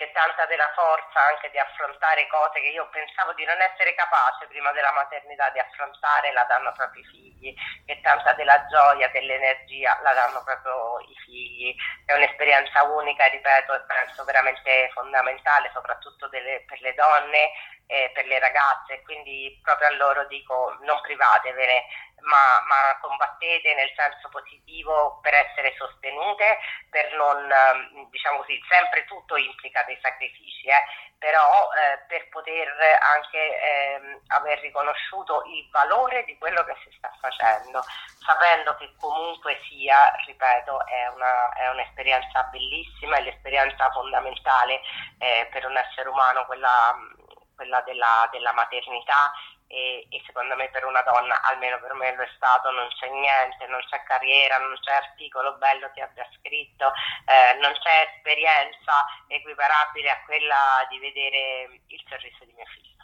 Che 0.00 0.12
tanta 0.14 0.46
della 0.46 0.70
forza 0.72 1.20
anche 1.28 1.50
di 1.50 1.58
affrontare 1.58 2.26
cose 2.30 2.62
che 2.62 2.72
io 2.72 2.88
pensavo 2.88 3.34
di 3.34 3.44
non 3.44 3.60
essere 3.60 3.92
capace 3.92 4.46
prima 4.46 4.72
della 4.72 4.92
maternità 4.92 5.50
di 5.50 5.58
affrontare 5.58 6.32
la 6.32 6.46
danno 6.48 6.72
proprio 6.72 7.02
i 7.02 7.04
figli, 7.04 7.52
che 7.84 8.00
tanta 8.00 8.32
della 8.32 8.64
gioia, 8.70 9.10
dell'energia 9.12 9.98
la 10.00 10.14
danno 10.14 10.40
proprio 10.42 11.00
i 11.04 11.14
figli. 11.26 11.74
È 12.06 12.14
un'esperienza 12.14 12.82
unica, 12.84 13.26
ripeto, 13.26 13.74
e 13.74 13.82
penso 13.84 14.24
veramente 14.24 14.88
fondamentale, 14.94 15.70
soprattutto 15.74 16.28
delle, 16.28 16.64
per 16.64 16.80
le 16.80 16.94
donne 16.94 17.50
e 17.90 18.10
per 18.14 18.24
le 18.24 18.38
ragazze, 18.38 19.02
quindi 19.02 19.58
proprio 19.62 19.88
a 19.88 19.96
loro 19.96 20.24
dico 20.28 20.78
non 20.82 21.00
privatevene 21.02 21.84
ma, 22.22 22.60
ma, 22.66 22.98
combattete 23.00 23.74
nel 23.74 23.92
senso 23.96 24.28
positivo 24.28 25.18
per 25.22 25.34
essere 25.34 25.74
sostenute, 25.76 26.58
per 26.90 27.12
non, 27.14 27.50
ehm, 27.50 28.08
diciamo 28.10 28.38
così, 28.38 28.60
sempre 28.68 29.04
tutto 29.04 29.36
implica 29.36 29.82
dei 29.84 29.98
sacrifici, 30.00 30.68
eh? 30.68 30.82
però 31.18 31.68
eh, 31.72 31.98
per 32.08 32.28
poter 32.30 32.68
anche 33.14 33.38
eh, 33.38 34.20
aver 34.28 34.58
riconosciuto 34.60 35.42
il 35.44 35.68
valore 35.70 36.24
di 36.24 36.36
quello 36.38 36.64
che 36.64 36.74
si 36.82 36.90
sta 36.96 37.12
facendo, 37.20 37.84
sapendo 38.24 38.74
che 38.76 38.94
comunque 38.98 39.60
sia, 39.68 40.12
ripeto, 40.26 40.86
è, 40.86 41.08
una, 41.08 41.52
è 41.52 41.68
un'esperienza 41.68 42.44
bellissima, 42.44 43.16
è 43.16 43.20
l'esperienza 43.20 43.90
fondamentale 43.90 44.80
eh, 45.18 45.46
per 45.52 45.66
un 45.66 45.76
essere 45.76 46.08
umano, 46.08 46.46
quella, 46.46 46.96
quella 47.54 47.82
della, 47.82 48.26
della 48.32 48.52
maternità 48.52 49.30
e, 49.70 50.04
e, 50.10 50.20
secondo 50.26 50.56
me 50.56 50.68
per 50.74 50.84
una 50.84 51.00
donna, 51.02 51.46
almeno 51.46 51.78
per 51.78 51.94
me 51.94 52.10
lo 52.16 52.22
è 52.26 52.30
stato, 52.34 52.74
non 52.74 52.90
c'è 52.90 53.06
niente, 53.06 53.70
non 53.70 53.78
c'è 53.86 54.02
carriera, 54.02 54.58
non 54.58 54.74
c'è 54.82 54.90
articolo 54.90 55.54
bello 55.62 55.88
che 55.94 56.02
abbia 56.02 56.26
scritto, 56.34 56.90
eh, 57.30 57.54
non 57.62 57.70
c'è 57.78 58.10
esperienza 58.10 59.06
equiparabile 59.28 60.10
a 60.10 60.22
quella 60.26 60.82
di 60.90 60.98
vedere 60.98 61.82
il 61.86 62.02
sorriso 62.10 62.42
di 62.44 62.52
mio 62.58 62.66
figlio. 62.66 62.98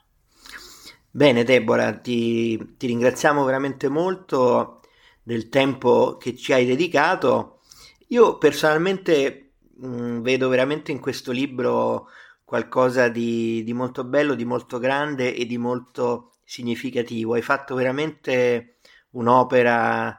Bene 1.08 1.44
Deborah, 1.44 1.94
ti, 2.00 2.76
ti 2.76 2.86
ringraziamo 2.88 3.44
veramente 3.44 3.88
molto 3.88 4.82
del 5.22 5.48
tempo 5.48 6.16
che 6.18 6.34
ci 6.34 6.52
hai 6.52 6.66
dedicato. 6.66 7.60
Io 8.08 8.38
personalmente 8.38 9.54
mh, 9.70 9.86
mm, 9.86 10.22
vedo 10.22 10.48
veramente 10.48 10.90
in 10.90 10.98
questo 10.98 11.30
libro 11.30 12.10
qualcosa 12.44 13.06
di, 13.06 13.62
di 13.62 13.72
molto 13.72 14.02
bello, 14.02 14.34
di 14.34 14.44
molto 14.44 14.78
grande 14.78 15.32
e 15.32 15.46
di 15.46 15.58
molto 15.58 16.32
significativo. 16.46 17.34
Hai 17.34 17.42
fatto 17.42 17.74
veramente 17.74 18.76
un'opera, 19.10 20.18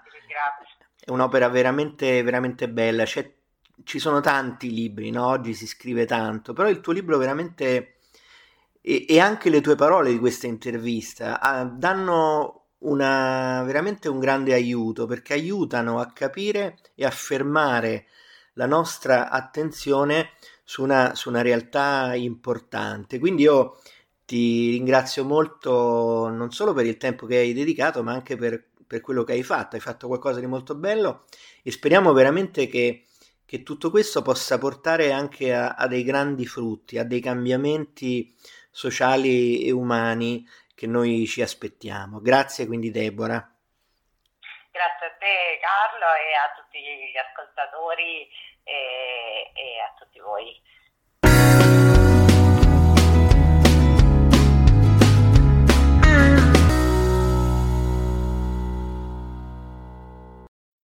un'opera 1.08 1.50
veramente, 1.50 2.22
veramente 2.22 2.70
bella. 2.70 3.06
C'è, 3.06 3.34
ci 3.84 3.98
sono 3.98 4.20
tanti 4.20 4.72
libri, 4.72 5.10
no? 5.10 5.26
oggi 5.26 5.56
si 5.56 5.66
scrive 5.66 6.06
tanto, 6.06 6.54
però 6.54 6.70
il 6.70 6.82
tuo 6.82 6.94
libro 6.94 7.18
veramente 7.18 7.98
e, 8.88 9.06
e 9.08 9.20
anche 9.20 9.50
le 9.50 9.60
tue 9.60 9.76
parole 9.76 10.12
di 10.12 10.18
questa 10.18 10.48
intervista 10.48 11.42
ah, 11.42 11.66
danno 11.66 12.68
una, 12.80 13.64
veramente 13.64 14.08
un 14.08 14.20
grande 14.20 14.54
aiuto 14.54 15.06
perché 15.06 15.34
aiutano 15.34 16.00
a 16.00 16.12
capire 16.14 16.78
e 16.96 17.06
a 17.06 17.10
fermare 17.10 18.06
la 18.54 18.66
nostra 18.66 19.30
attenzione 19.30 20.32
su 20.64 20.84
una, 20.84 21.16
su 21.16 21.30
una 21.30 21.42
realtà 21.42 22.14
importante. 22.16 23.20
Quindi 23.20 23.44
io 23.44 23.80
ti 24.28 24.72
ringrazio 24.72 25.24
molto 25.24 26.28
non 26.28 26.52
solo 26.52 26.74
per 26.74 26.86
il 26.86 26.98
tempo 26.98 27.26
che 27.26 27.38
hai 27.38 27.54
dedicato, 27.54 28.04
ma 28.04 28.12
anche 28.12 28.36
per, 28.36 28.62
per 28.86 29.00
quello 29.00 29.24
che 29.24 29.32
hai 29.32 29.42
fatto. 29.42 29.78
Hai 29.78 29.82
fatto 29.82 30.08
qualcosa 30.08 30.42
di 30.42 30.48
molto 30.48 30.76
bello 30.76 31.24
e 31.64 31.72
speriamo 31.72 32.12
veramente 32.12 32.68
che, 32.68 33.06
che 33.46 33.64
tutto 33.64 33.90
questo 33.90 34.22
possa 34.22 34.58
portare 34.58 35.14
anche 35.14 35.54
a, 35.56 35.76
a, 35.76 35.88
dei 35.88 36.04
grandi 36.04 36.46
frutti, 36.46 36.98
a 36.98 37.06
dei 37.06 37.22
cambiamenti 37.22 38.36
sociali 38.70 39.64
e 39.64 39.72
umani 39.72 40.46
che 40.76 40.88
noi 40.88 41.26
ci 41.26 41.42
aspettiamo. 41.42 42.20
Grazie 42.20 42.66
quindi 42.66 42.92
Deborah. 42.92 43.50
Grazie 44.72 45.08
a 45.08 45.16
te 45.18 45.58
Carlo 45.62 46.06
e 46.06 46.36
a 46.36 46.54
tutti 46.54 46.80
gli 46.80 47.18
ascoltatori 47.18 48.28
e, 48.64 49.52
e 49.54 49.80
a 49.80 49.96
tutti 49.98 50.20
voi. 50.20 51.96